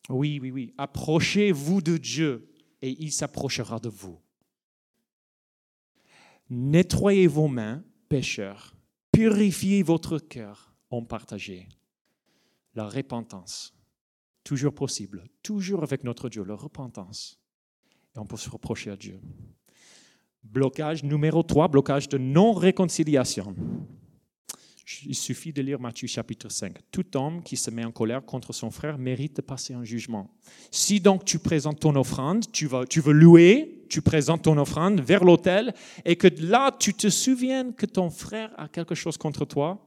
Oui, 0.08 0.38
oui, 0.40 0.50
oui. 0.50 0.74
Approchez-vous 0.78 1.80
de 1.80 1.96
Dieu 1.96 2.52
et 2.82 2.90
il 2.90 3.12
s'approchera 3.12 3.78
de 3.78 3.88
vous. 3.88 4.20
Nettoyez 6.50 7.26
vos 7.26 7.48
mains, 7.48 7.84
pécheurs. 8.08 8.74
Purifiez 9.12 9.82
votre 9.82 10.18
cœur 10.18 10.74
en 10.90 11.04
partageant 11.04 11.66
la 12.74 12.88
repentance. 12.88 13.74
Toujours 14.44 14.74
possible, 14.74 15.28
toujours 15.42 15.82
avec 15.82 16.04
notre 16.04 16.28
Dieu, 16.28 16.44
la 16.44 16.54
repentance. 16.54 17.38
Et 18.14 18.18
on 18.18 18.24
peut 18.24 18.36
se 18.36 18.48
reprocher 18.48 18.90
à 18.90 18.96
Dieu. 18.96 19.20
Blocage 20.42 21.04
numéro 21.04 21.42
3, 21.42 21.68
blocage 21.68 22.08
de 22.08 22.18
non-réconciliation. 22.18 23.54
Il 25.04 25.14
suffit 25.14 25.52
de 25.52 25.60
lire 25.60 25.78
Matthieu 25.78 26.08
chapitre 26.08 26.48
5. 26.48 26.78
Tout 26.90 27.16
homme 27.16 27.42
qui 27.42 27.56
se 27.56 27.70
met 27.70 27.84
en 27.84 27.92
colère 27.92 28.24
contre 28.24 28.52
son 28.52 28.70
frère 28.70 28.98
mérite 28.98 29.36
de 29.36 29.42
passer 29.42 29.74
un 29.74 29.84
jugement. 29.84 30.30
Si 30.70 31.00
donc 31.00 31.24
tu 31.24 31.38
présentes 31.38 31.80
ton 31.80 31.94
offrande, 31.94 32.50
tu, 32.50 32.66
veux 32.66 33.12
louer, 33.12 33.84
tu 33.90 34.00
présentes 34.00 34.42
ton 34.42 34.56
offrande 34.56 35.00
vers 35.00 35.24
l'autel 35.24 35.74
et 36.04 36.16
que 36.16 36.28
là 36.42 36.74
tu 36.78 36.94
te 36.94 37.10
souviens 37.10 37.72
que 37.72 37.86
ton 37.86 38.08
frère 38.08 38.50
a 38.56 38.68
quelque 38.68 38.94
chose 38.94 39.18
contre 39.18 39.44
toi, 39.44 39.84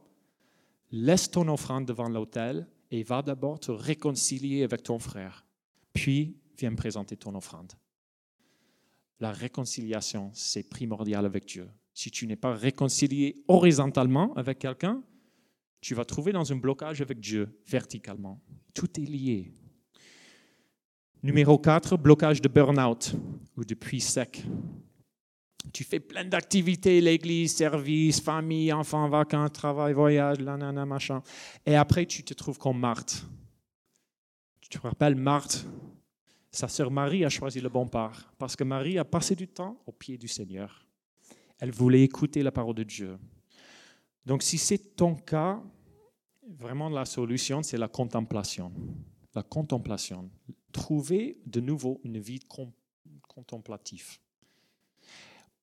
laisse 0.91 1.31
ton 1.31 1.47
offrande 1.47 1.85
devant 1.85 2.09
l'autel 2.09 2.67
et 2.91 3.03
va 3.03 3.21
d'abord 3.21 3.59
te 3.59 3.71
réconcilier 3.71 4.63
avec 4.63 4.83
ton 4.83 4.99
frère. 4.99 5.45
Puis 5.93 6.37
viens 6.57 6.75
présenter 6.75 7.17
ton 7.17 7.33
offrande. 7.33 7.71
La 9.21 9.31
réconciliation, 9.31 10.31
c'est 10.33 10.67
primordial 10.67 11.25
avec 11.25 11.45
Dieu. 11.45 11.69
Si 11.93 12.09
tu 12.09 12.25
n'es 12.25 12.35
pas 12.35 12.55
réconcilié 12.55 13.43
horizontalement 13.47 14.33
avec 14.33 14.57
quelqu'un, 14.57 15.03
tu 15.79 15.93
vas 15.93 16.05
trouver 16.05 16.31
dans 16.31 16.51
un 16.51 16.55
blocage 16.55 17.01
avec 17.01 17.19
Dieu 17.19 17.47
verticalement. 17.67 18.41
Tout 18.73 18.99
est 18.99 19.05
lié. 19.05 19.53
Numéro 21.21 21.59
4, 21.59 21.97
blocage 21.97 22.41
de 22.41 22.47
burn-out 22.47 23.13
ou 23.55 23.63
de 23.63 23.75
puits 23.75 24.01
sec. 24.01 24.43
Tu 25.71 25.83
fais 25.83 25.99
plein 25.99 26.25
d'activités, 26.25 26.99
l'église, 26.99 27.55
service, 27.55 28.19
famille, 28.19 28.73
enfants, 28.73 29.07
vacances, 29.07 29.51
travail, 29.51 29.93
voyage, 29.93 30.39
nanana, 30.39 30.83
machin. 30.87 31.21
Et 31.67 31.75
après, 31.75 32.07
tu 32.07 32.23
te 32.23 32.33
trouves 32.33 32.57
comme 32.57 32.79
Marthe. 32.79 33.23
Tu 34.61 34.69
te 34.69 34.79
rappelles 34.79 35.13
Marthe? 35.13 35.67
Sa 36.51 36.67
sœur 36.67 36.91
Marie 36.91 37.23
a 37.23 37.29
choisi 37.29 37.61
le 37.61 37.69
bon 37.69 37.87
part 37.87 38.33
parce 38.37 38.55
que 38.55 38.63
Marie 38.63 38.97
a 38.97 39.05
passé 39.05 39.35
du 39.35 39.47
temps 39.47 39.81
au 39.85 39.93
pied 39.93 40.17
du 40.17 40.27
Seigneur. 40.27 40.85
Elle 41.59 41.71
voulait 41.71 42.03
écouter 42.03 42.43
la 42.43 42.51
parole 42.51 42.75
de 42.75 42.83
Dieu. 42.83 43.17
Donc 44.25 44.43
si 44.43 44.57
c'est 44.57 44.95
ton 44.95 45.15
cas, 45.15 45.61
vraiment 46.43 46.89
la 46.89 47.05
solution, 47.05 47.63
c'est 47.63 47.77
la 47.77 47.87
contemplation. 47.87 48.73
La 49.33 49.43
contemplation. 49.43 50.29
Trouver 50.73 51.39
de 51.45 51.61
nouveau 51.61 52.01
une 52.03 52.19
vie 52.19 52.39
contemplative. 53.27 54.17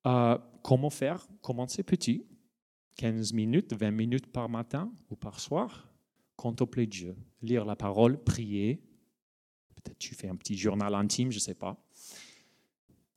Euh, 0.07 0.39
comment 0.63 0.91
faire? 0.91 1.27
Commencer 1.43 1.83
petit, 1.83 2.25
15 2.97 3.33
minutes, 3.35 3.75
20 3.75 3.91
minutes 3.91 4.27
par 4.27 4.49
matin 4.49 4.91
ou 5.11 5.17
par 5.17 5.39
soir, 5.39 5.89
contempler 6.37 6.87
Dieu, 6.87 7.15
lire 7.43 7.65
la 7.65 7.77
parole, 7.77 8.23
prier. 8.23 8.83
Peut-être 9.83 9.99
tu 9.99 10.15
fais 10.15 10.29
un 10.29 10.37
petit 10.37 10.57
journal 10.57 10.95
intime, 10.95 11.31
je 11.31 11.37
ne 11.37 11.41
sais 11.41 11.55
pas. 11.55 11.77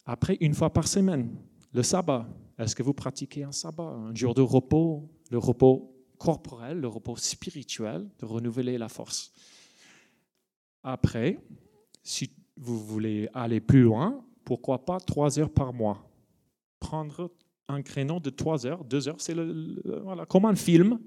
Après, 0.06 0.38
une 0.41 0.54
fois 0.54 0.71
par 0.71 0.88
semaine, 0.88 1.36
le 1.74 1.84
sabbat. 1.84 2.28
Est-ce 2.58 2.76
que 2.76 2.84
vous 2.84 2.93
pratiquez 2.93 3.43
un 3.43 3.52
sabbat, 3.52 3.84
un 3.84 4.13
jour 4.13 4.34
de 4.34 4.41
repos, 4.41 5.10
le 5.30 5.38
repos 5.38 5.95
corporel, 6.17 6.80
le 6.80 6.88
repos 6.88 7.15
spirituel, 7.17 8.10
de 8.19 8.26
renouveler 8.26 8.78
la 8.78 8.89
force? 8.89 9.34
Après, 10.84 11.39
si 12.04 12.32
vous 12.58 12.80
voulez 12.80 13.30
aller 13.34 13.60
plus 13.60 13.84
loin, 13.84 14.24
pourquoi 14.43 14.86
pas 14.86 15.00
trois 15.00 15.39
heures 15.39 15.52
par 15.52 15.74
mois? 15.74 16.10
Prendre 16.80 17.32
un 17.67 17.82
créneau 17.82 18.19
de 18.19 18.30
trois 18.30 18.65
heures, 18.65 18.84
deux 18.84 19.08
heures, 19.08 19.21
c'est 19.21 19.34
le, 19.34 19.82
voilà, 20.04 20.26
comme 20.26 20.45
un 20.45 20.56
film, 20.56 21.00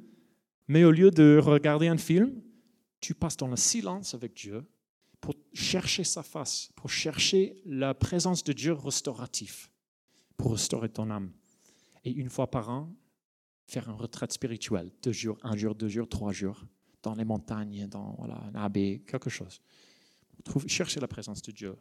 mais 0.67 0.85
au 0.85 0.91
lieu 0.91 1.11
de 1.11 1.39
regarder 1.43 1.89
un 1.89 1.99
film, 1.99 2.41
tu 3.01 3.15
passes 3.15 3.37
dans 3.37 3.49
le 3.49 3.57
silence 3.57 4.15
avec 4.15 4.35
Dieu 4.35 4.65
pour 5.25 5.37
chercher 5.55 6.05
sa 6.05 6.23
face, 6.23 6.69
pour 6.77 6.91
chercher 6.91 7.57
la 7.65 7.95
présence 7.95 8.45
de 8.45 8.53
Dieu 8.53 8.75
restauratif, 8.75 9.71
pour 10.37 10.53
restaurer 10.53 10.91
ton 10.91 11.09
âme. 11.09 11.33
Et 12.05 12.13
une 12.13 12.29
fois 12.29 12.51
par 12.51 12.69
an, 12.69 12.95
faire 13.67 13.89
une 13.89 13.95
retraite 13.95 14.35
spirituelle, 14.35 14.91
deux 15.03 15.13
jours, 15.13 15.39
un 15.43 15.57
jour, 15.57 15.75
deux 15.75 15.89
jours, 15.89 16.07
trois 16.11 16.33
jours, 16.33 16.63
dans 17.03 17.15
les 17.15 17.25
montagnes, 17.25 17.87
dans 17.87 18.15
voilà, 18.19 18.39
un 18.53 18.55
abbé, 18.55 19.03
quelque 19.07 19.31
chose. 19.31 19.63
Trouve, 20.45 20.69
chercher 20.69 21.01
la 21.01 21.09
présence 21.09 21.41
de 21.41 21.53
Dieu. 21.53 21.75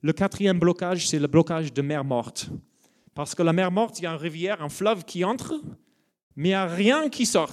Le 0.00 0.12
quatrième 0.12 0.60
blocage, 0.60 1.08
c'est 1.08 1.18
le 1.18 1.26
blocage 1.26 1.72
de 1.72 1.82
mer 1.82 2.04
morte. 2.04 2.50
Parce 3.14 3.34
que 3.34 3.42
la 3.42 3.52
mer 3.52 3.72
morte, 3.72 3.98
il 3.98 4.04
y 4.04 4.06
a 4.06 4.12
une 4.12 4.16
rivière, 4.16 4.62
un 4.62 4.68
fleuve 4.68 5.04
qui 5.04 5.24
entre, 5.24 5.60
mais 6.36 6.50
il 6.50 6.52
n'y 6.52 6.54
a 6.54 6.66
rien 6.66 7.08
qui 7.08 7.26
sort. 7.26 7.52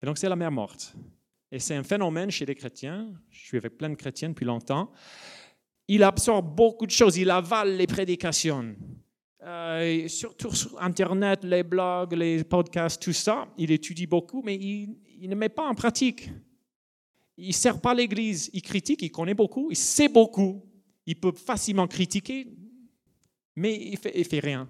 Et 0.00 0.06
donc 0.06 0.18
c'est 0.18 0.28
la 0.28 0.36
mer 0.36 0.52
morte. 0.52 0.94
Et 1.52 1.58
c'est 1.58 1.74
un 1.74 1.82
phénomène 1.82 2.30
chez 2.30 2.44
les 2.44 2.54
chrétiens. 2.54 3.12
Je 3.30 3.46
suis 3.46 3.56
avec 3.56 3.76
plein 3.76 3.90
de 3.90 3.94
chrétiens 3.94 4.30
depuis 4.30 4.44
longtemps. 4.44 4.90
Il 5.88 6.02
absorbe 6.02 6.54
beaucoup 6.54 6.86
de 6.86 6.90
choses, 6.90 7.16
il 7.16 7.30
avale 7.30 7.76
les 7.76 7.86
prédications. 7.86 8.74
Euh, 9.42 10.08
surtout 10.08 10.52
sur 10.52 10.82
Internet, 10.82 11.44
les 11.44 11.62
blogs, 11.62 12.12
les 12.14 12.42
podcasts, 12.42 13.00
tout 13.00 13.12
ça, 13.12 13.46
il 13.56 13.70
étudie 13.70 14.08
beaucoup, 14.08 14.42
mais 14.44 14.56
il, 14.56 14.96
ne 15.28 15.34
met 15.36 15.48
pas 15.48 15.68
en 15.68 15.74
pratique. 15.74 16.28
Il 17.36 17.48
ne 17.48 17.52
sert 17.52 17.80
pas 17.80 17.94
l'Église, 17.94 18.50
il 18.52 18.62
critique, 18.62 19.02
il 19.02 19.12
connaît 19.12 19.34
beaucoup, 19.34 19.68
il 19.70 19.76
sait 19.76 20.08
beaucoup, 20.08 20.64
il 21.06 21.14
peut 21.14 21.32
facilement 21.32 21.86
critiquer, 21.86 22.48
mais 23.54 23.76
il 23.76 23.92
ne 23.92 24.24
fait, 24.24 24.40
rien. 24.40 24.68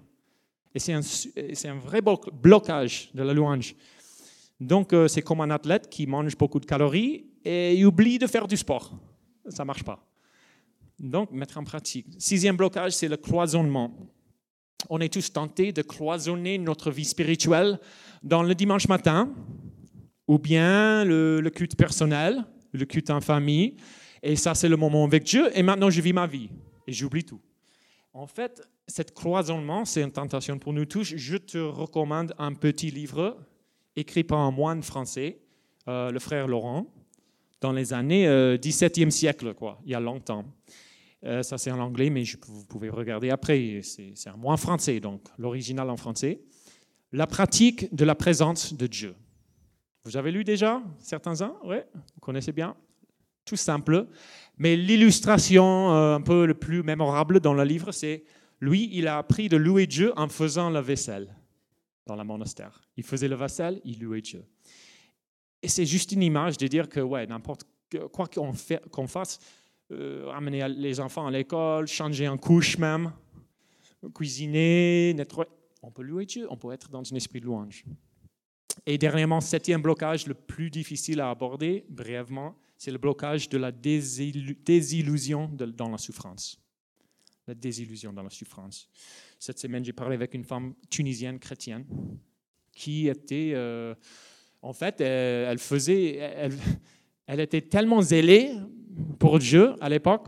Et 0.75 0.79
c'est 0.79 0.93
un, 0.93 1.79
vrai 1.79 2.01
blocage 2.01 3.09
de 3.15 3.23
la 3.23 3.33
louange. 3.33 3.73
Donc, 4.59 4.93
euh, 4.93 5.07
c'est 5.07 5.21
comme 5.21 5.41
un 5.41 5.51
athlète 5.51 5.89
qui 5.89 6.07
mange 6.07 6.35
beaucoup 6.35 6.59
de 6.59 6.65
calories 6.65 7.25
et 7.45 7.85
oublie 7.85 8.17
de 8.17 8.27
faire 8.27 8.47
du 8.47 8.57
sport. 8.57 8.97
Ça 9.49 9.63
ne 9.63 9.67
marche 9.67 9.83
pas. 9.83 10.03
Donc, 10.99 11.31
mettre 11.31 11.57
en 11.57 11.63
pratique. 11.63 12.07
Sixième 12.17 12.57
blocage, 12.57 12.93
c'est 12.93 13.07
le 13.07 13.17
cloisonnement. 13.17 13.95
On 14.89 14.99
est 14.99 15.13
tous 15.13 15.31
tentés 15.31 15.71
de 15.71 15.81
cloisonner 15.81 16.57
notre 16.57 16.91
vie 16.91 17.05
spirituelle 17.05 17.79
dans 18.23 18.41
le 18.41 18.55
dimanche 18.55 18.87
matin, 18.87 19.31
ou 20.27 20.39
bien 20.39 21.05
le, 21.05 21.39
le 21.39 21.49
culte 21.49 21.75
personnel, 21.75 22.43
le 22.71 22.85
culte 22.85 23.11
en 23.11 23.21
famille. 23.21 23.75
Et 24.23 24.35
ça, 24.35 24.55
c'est 24.55 24.69
le 24.69 24.77
moment 24.77 25.05
avec 25.05 25.23
Dieu. 25.23 25.49
Et 25.53 25.61
maintenant, 25.61 25.89
je 25.89 26.01
vis 26.01 26.13
ma 26.13 26.25
vie. 26.25 26.49
Et 26.87 26.93
j'oublie 26.93 27.23
tout. 27.23 27.41
En 28.13 28.25
fait, 28.25 28.61
cet 28.87 29.13
cloisonnement, 29.13 29.85
c'est 29.85 30.01
une 30.01 30.11
tentation 30.11 30.57
pour 30.57 30.73
nous 30.73 30.85
tous. 30.85 31.13
Je 31.15 31.37
te 31.37 31.57
recommande 31.57 32.33
un 32.39 32.53
petit 32.53 32.89
livre 32.89 33.37
écrit 33.97 34.23
par 34.23 34.39
un 34.39 34.51
moine 34.51 34.83
français, 34.83 35.39
euh, 35.87 36.11
le 36.11 36.19
frère 36.19 36.47
Laurent, 36.47 36.87
dans 37.59 37.71
les 37.71 37.93
années 37.93 38.27
17e 38.27 39.07
euh, 39.07 39.09
siècle, 39.09 39.53
quoi, 39.53 39.79
il 39.83 39.91
y 39.91 39.95
a 39.95 39.99
longtemps. 39.99 40.45
Euh, 41.25 41.41
ça, 41.41 41.57
c'est 41.57 41.71
en 41.71 41.79
anglais, 41.79 42.09
mais 42.09 42.23
vous 42.47 42.65
pouvez 42.65 42.89
regarder 42.89 43.29
après. 43.31 43.81
C'est 43.83 44.29
un 44.29 44.37
moine 44.37 44.57
français, 44.57 44.99
donc 44.99 45.21
l'original 45.37 45.89
en 45.89 45.97
français. 45.97 46.41
La 47.11 47.25
pratique 47.25 47.93
de 47.93 48.05
la 48.05 48.15
présence 48.15 48.73
de 48.73 48.85
Dieu. 48.85 49.15
Vous 50.03 50.15
avez 50.15 50.31
lu 50.31 50.43
déjà 50.43 50.81
certains-uns? 50.99 51.55
Oui, 51.63 51.77
vous 51.95 52.21
connaissez 52.21 52.51
bien? 52.51 52.75
Tout 53.45 53.55
simple. 53.55 54.07
Mais 54.57 54.75
l'illustration 54.75 55.93
euh, 55.93 56.15
un 56.15 56.21
peu 56.21 56.45
le 56.45 56.53
plus 56.53 56.83
mémorable 56.83 57.39
dans 57.39 57.53
le 57.53 57.63
livre, 57.63 57.91
c'est 57.91 58.23
lui, 58.59 58.89
il 58.93 59.07
a 59.07 59.17
appris 59.17 59.49
de 59.49 59.57
louer 59.57 59.87
Dieu 59.87 60.13
en 60.17 60.27
faisant 60.27 60.69
la 60.69 60.81
vaisselle 60.81 61.35
dans 62.07 62.15
le 62.15 62.23
monastère. 62.23 62.81
Il 62.95 63.03
faisait 63.03 63.27
la 63.27 63.35
vaisselle, 63.35 63.79
il 63.85 63.99
louait 63.99 64.21
Dieu. 64.21 64.43
Et 65.61 65.67
c'est 65.67 65.85
juste 65.85 66.11
une 66.11 66.23
image 66.23 66.57
de 66.57 66.67
dire 66.67 66.89
que, 66.89 66.99
ouais, 66.99 67.27
n'importe 67.27 67.65
quoi 68.11 68.27
qu'on 68.27 69.07
fasse, 69.07 69.39
euh, 69.91 70.29
amener 70.31 70.67
les 70.69 70.99
enfants 70.99 71.27
à 71.27 71.31
l'école, 71.31 71.87
changer 71.87 72.27
en 72.27 72.37
couche 72.37 72.77
même, 72.77 73.11
cuisiner, 74.13 75.13
nettoyer, 75.13 75.49
on 75.81 75.91
peut 75.91 76.03
louer 76.03 76.25
Dieu, 76.25 76.47
on 76.49 76.57
peut 76.57 76.71
être 76.71 76.89
dans 76.89 77.01
un 77.01 77.15
esprit 77.15 77.39
de 77.39 77.45
louange. 77.45 77.85
Et 78.85 78.97
dernièrement, 78.97 79.41
septième 79.41 79.81
blocage, 79.81 80.27
le 80.27 80.33
plus 80.33 80.69
difficile 80.69 81.19
à 81.21 81.29
aborder, 81.29 81.85
brièvement, 81.89 82.55
c'est 82.77 82.91
le 82.91 82.97
blocage 82.97 83.49
de 83.49 83.57
la 83.57 83.71
désillusion 83.71 85.49
dans 85.49 85.89
la 85.89 85.97
souffrance. 85.97 86.59
La 87.47 87.55
désillusion 87.55 88.13
dans 88.13 88.23
la 88.23 88.29
souffrance. 88.29 88.89
Cette 89.39 89.59
semaine, 89.59 89.83
j'ai 89.85 89.93
parlé 89.93 90.15
avec 90.15 90.33
une 90.33 90.43
femme 90.43 90.73
tunisienne 90.89 91.39
chrétienne 91.39 91.85
qui 92.73 93.07
était, 93.07 93.51
euh, 93.53 93.95
en 94.61 94.73
fait, 94.73 95.01
elle, 95.01 95.57
faisait, 95.57 96.15
elle, 96.15 96.53
elle, 97.25 97.39
était 97.39 97.61
tellement 97.61 98.01
zélée 98.01 98.51
pour 99.19 99.39
Dieu 99.39 99.73
à 99.81 99.89
l'époque, 99.89 100.27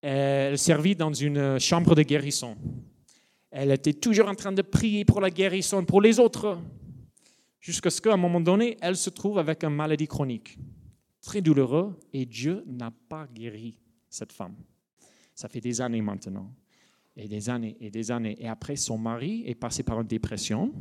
elle 0.00 0.58
servit 0.58 0.94
dans 0.94 1.12
une 1.12 1.58
chambre 1.58 1.94
de 1.94 2.02
guérison. 2.02 2.56
Elle 3.50 3.72
était 3.72 3.94
toujours 3.94 4.28
en 4.28 4.34
train 4.34 4.52
de 4.52 4.62
prier 4.62 5.04
pour 5.04 5.20
la 5.20 5.30
guérison, 5.30 5.84
pour 5.84 6.00
les 6.00 6.20
autres, 6.20 6.58
jusqu'à 7.60 7.90
ce 7.90 8.00
qu'à 8.00 8.12
un 8.12 8.16
moment 8.16 8.40
donné, 8.40 8.76
elle 8.80 8.96
se 8.96 9.10
trouve 9.10 9.38
avec 9.38 9.64
une 9.64 9.74
maladie 9.74 10.06
chronique 10.06 10.58
très 11.26 11.42
douloureux 11.42 11.98
et 12.12 12.24
Dieu 12.24 12.62
n'a 12.66 12.92
pas 13.08 13.26
guéri 13.26 13.76
cette 14.08 14.32
femme. 14.32 14.54
Ça 15.34 15.48
fait 15.48 15.60
des 15.60 15.80
années 15.80 16.00
maintenant, 16.00 16.50
et 17.16 17.28
des 17.28 17.48
années 17.48 17.76
et 17.80 17.90
des 17.90 18.10
années. 18.10 18.36
Et 18.38 18.48
après, 18.48 18.76
son 18.76 18.98
mari 18.98 19.42
est 19.46 19.54
passé 19.54 19.82
par 19.82 20.00
une 20.00 20.06
dépression, 20.06 20.72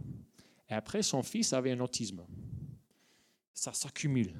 et 0.69 0.73
après, 0.73 1.03
son 1.03 1.23
fils 1.23 1.53
avait 1.53 1.71
un 1.71 1.79
autisme. 1.79 2.25
Ça 3.53 3.71
s'accumule. 3.73 4.33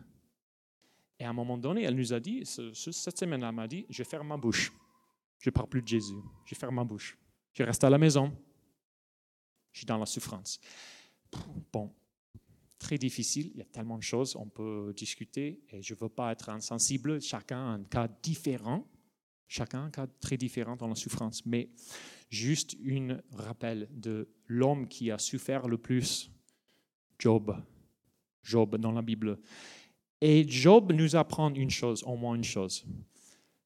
Et 1.19 1.23
à 1.23 1.29
un 1.29 1.33
moment 1.33 1.57
donné, 1.57 1.83
elle 1.83 1.95
nous 1.95 2.11
a 2.13 2.19
dit, 2.19 2.43
cette 2.45 3.17
semaine, 3.17 3.43
elle 3.43 3.55
m'a 3.55 3.67
dit, 3.67 3.85
je 3.89 4.03
ferme 4.03 4.27
ma 4.27 4.37
bouche. 4.37 4.73
Je 5.39 5.49
ne 5.49 5.51
parle 5.51 5.69
plus 5.69 5.81
de 5.81 5.87
Jésus. 5.87 6.17
Je 6.45 6.55
ferme 6.55 6.75
ma 6.75 6.83
bouche. 6.83 7.17
Je 7.53 7.63
reste 7.63 7.83
à 7.83 7.89
la 7.89 7.97
maison. 7.97 8.35
Je 9.71 9.79
suis 9.79 9.85
dans 9.85 9.97
la 9.97 10.05
souffrance. 10.05 10.59
Bon, 11.71 11.93
très 12.79 12.97
difficile. 12.97 13.51
Il 13.53 13.59
y 13.59 13.61
a 13.61 13.65
tellement 13.65 13.97
de 13.97 14.03
choses, 14.03 14.35
on 14.35 14.47
peut 14.47 14.93
discuter 14.95 15.61
et 15.69 15.81
je 15.81 15.93
ne 15.93 15.99
veux 15.99 16.09
pas 16.09 16.31
être 16.31 16.49
insensible. 16.49 17.21
Chacun 17.21 17.57
a 17.57 17.71
un 17.73 17.83
cas 17.83 18.07
différent. 18.07 18.87
Chacun 19.47 19.83
un 19.83 19.89
cas 19.89 20.07
très 20.19 20.37
différent 20.37 20.75
dans 20.75 20.87
la 20.87 20.95
souffrance. 20.95 21.45
Mais 21.45 21.69
juste 22.29 22.75
un 22.85 23.17
rappel 23.31 23.87
de 23.91 24.27
l'homme 24.47 24.87
qui 24.87 25.11
a 25.11 25.17
souffert 25.17 25.67
le 25.67 25.77
plus, 25.77 26.31
Job. 27.19 27.55
Job 28.43 28.77
dans 28.77 28.91
la 28.91 29.01
Bible. 29.01 29.39
Et 30.21 30.47
Job 30.47 30.91
nous 30.93 31.15
apprend 31.15 31.53
une 31.53 31.69
chose, 31.69 32.03
au 32.03 32.15
moins 32.15 32.35
une 32.35 32.43
chose. 32.43 32.85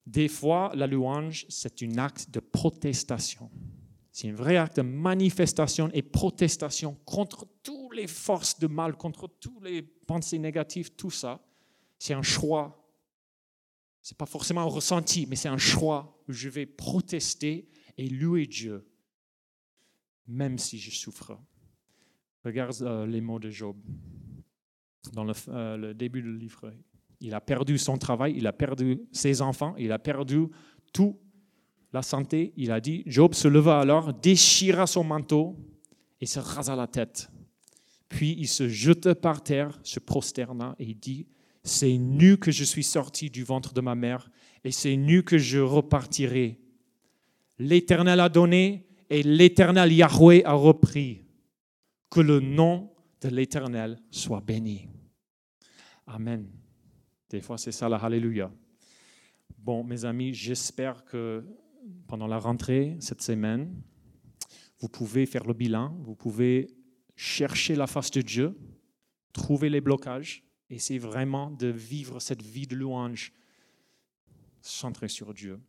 Des 0.05 0.27
fois, 0.27 0.71
la 0.75 0.87
louange, 0.87 1.45
c'est 1.49 1.83
un 1.83 1.97
acte 1.97 2.31
de 2.31 2.39
protestation. 2.39 3.51
C'est 4.11 4.29
un 4.29 4.33
vrai 4.33 4.57
acte 4.57 4.77
de 4.77 4.81
manifestation 4.81 5.89
et 5.93 6.01
protestation 6.01 6.97
contre 7.05 7.47
toutes 7.61 7.95
les 7.95 8.07
forces 8.07 8.57
de 8.59 8.67
mal, 8.67 8.97
contre 8.97 9.27
toutes 9.39 9.63
les 9.63 9.81
pensées 9.81 10.39
négatives, 10.39 10.91
tout 10.95 11.11
ça. 11.11 11.39
C'est 11.97 12.13
un 12.13 12.23
choix. 12.23 12.78
Ce 14.01 14.13
n'est 14.13 14.17
pas 14.17 14.25
forcément 14.25 14.61
un 14.61 14.65
ressenti, 14.65 15.25
mais 15.27 15.35
c'est 15.35 15.49
un 15.49 15.57
choix 15.57 16.19
je 16.29 16.49
vais 16.49 16.65
protester 16.65 17.67
et 17.97 18.07
louer 18.07 18.45
Dieu, 18.45 18.87
même 20.27 20.57
si 20.57 20.77
je 20.77 20.91
souffre. 20.91 21.37
Regarde 22.45 22.81
euh, 22.81 23.05
les 23.05 23.19
mots 23.19 23.39
de 23.39 23.49
Job 23.49 23.75
dans 25.13 25.23
le, 25.23 25.33
euh, 25.49 25.75
le 25.75 25.93
début 25.93 26.21
du 26.21 26.37
livre. 26.37 26.73
Il 27.19 27.33
a 27.33 27.41
perdu 27.41 27.77
son 27.77 27.97
travail, 27.97 28.35
il 28.37 28.47
a 28.47 28.53
perdu 28.53 29.01
ses 29.11 29.41
enfants, 29.41 29.75
il 29.77 29.91
a 29.91 29.99
perdu 29.99 30.47
tout, 30.93 31.19
la 31.91 32.01
santé. 32.01 32.53
Il 32.55 32.71
a 32.71 32.79
dit, 32.79 33.03
Job 33.05 33.33
se 33.33 33.47
leva 33.47 33.79
alors, 33.79 34.13
déchira 34.13 34.87
son 34.87 35.03
manteau 35.03 35.57
et 36.21 36.25
se 36.25 36.39
rasa 36.39 36.75
la 36.75 36.87
tête. 36.87 37.29
Puis 38.07 38.35
il 38.37 38.47
se 38.47 38.67
jeta 38.67 39.15
par 39.15 39.43
terre, 39.43 39.79
se 39.83 39.99
prosterna 39.99 40.75
et 40.79 40.93
dit, 40.93 41.27
c'est 41.63 41.97
nu 41.97 42.37
que 42.37 42.51
je 42.51 42.63
suis 42.63 42.83
sorti 42.83 43.29
du 43.29 43.43
ventre 43.43 43.73
de 43.73 43.81
ma 43.81 43.95
mère 43.95 44.29
et 44.63 44.71
c'est 44.71 44.95
nu 44.95 45.23
que 45.23 45.37
je 45.37 45.59
repartirai. 45.59 46.59
L'Éternel 47.57 48.19
a 48.19 48.29
donné 48.29 48.87
et 49.09 49.23
l'Éternel 49.23 49.91
Yahweh 49.91 50.43
a 50.45 50.53
repris. 50.53 51.25
Que 52.09 52.21
le 52.21 52.39
nom 52.39 52.91
de 53.21 53.29
l'Éternel 53.29 54.01
soit 54.09 54.41
béni. 54.41 54.87
Amen. 56.07 56.49
Des 57.29 57.41
fois, 57.41 57.59
c'est 57.59 57.71
ça 57.71 57.87
la 57.87 57.97
Alléluia. 57.97 58.51
Bon, 59.59 59.83
mes 59.83 60.05
amis, 60.05 60.33
j'espère 60.33 61.05
que 61.05 61.45
pendant 62.07 62.25
la 62.25 62.39
rentrée 62.39 62.97
cette 62.99 63.21
semaine, 63.21 63.79
vous 64.79 64.89
pouvez 64.89 65.25
faire 65.25 65.45
le 65.45 65.53
bilan, 65.53 65.95
vous 66.01 66.15
pouvez 66.15 66.67
chercher 67.15 67.75
la 67.75 67.85
face 67.85 68.09
de 68.11 68.21
Dieu, 68.21 68.57
trouver 69.33 69.69
les 69.69 69.81
blocages, 69.81 70.43
essayer 70.69 70.99
vraiment 70.99 71.49
de 71.51 71.67
vivre 71.67 72.19
cette 72.19 72.41
vie 72.41 72.67
de 72.67 72.75
louange 72.75 73.33
centrée 74.61 75.07
sur 75.07 75.33
Dieu. 75.33 75.59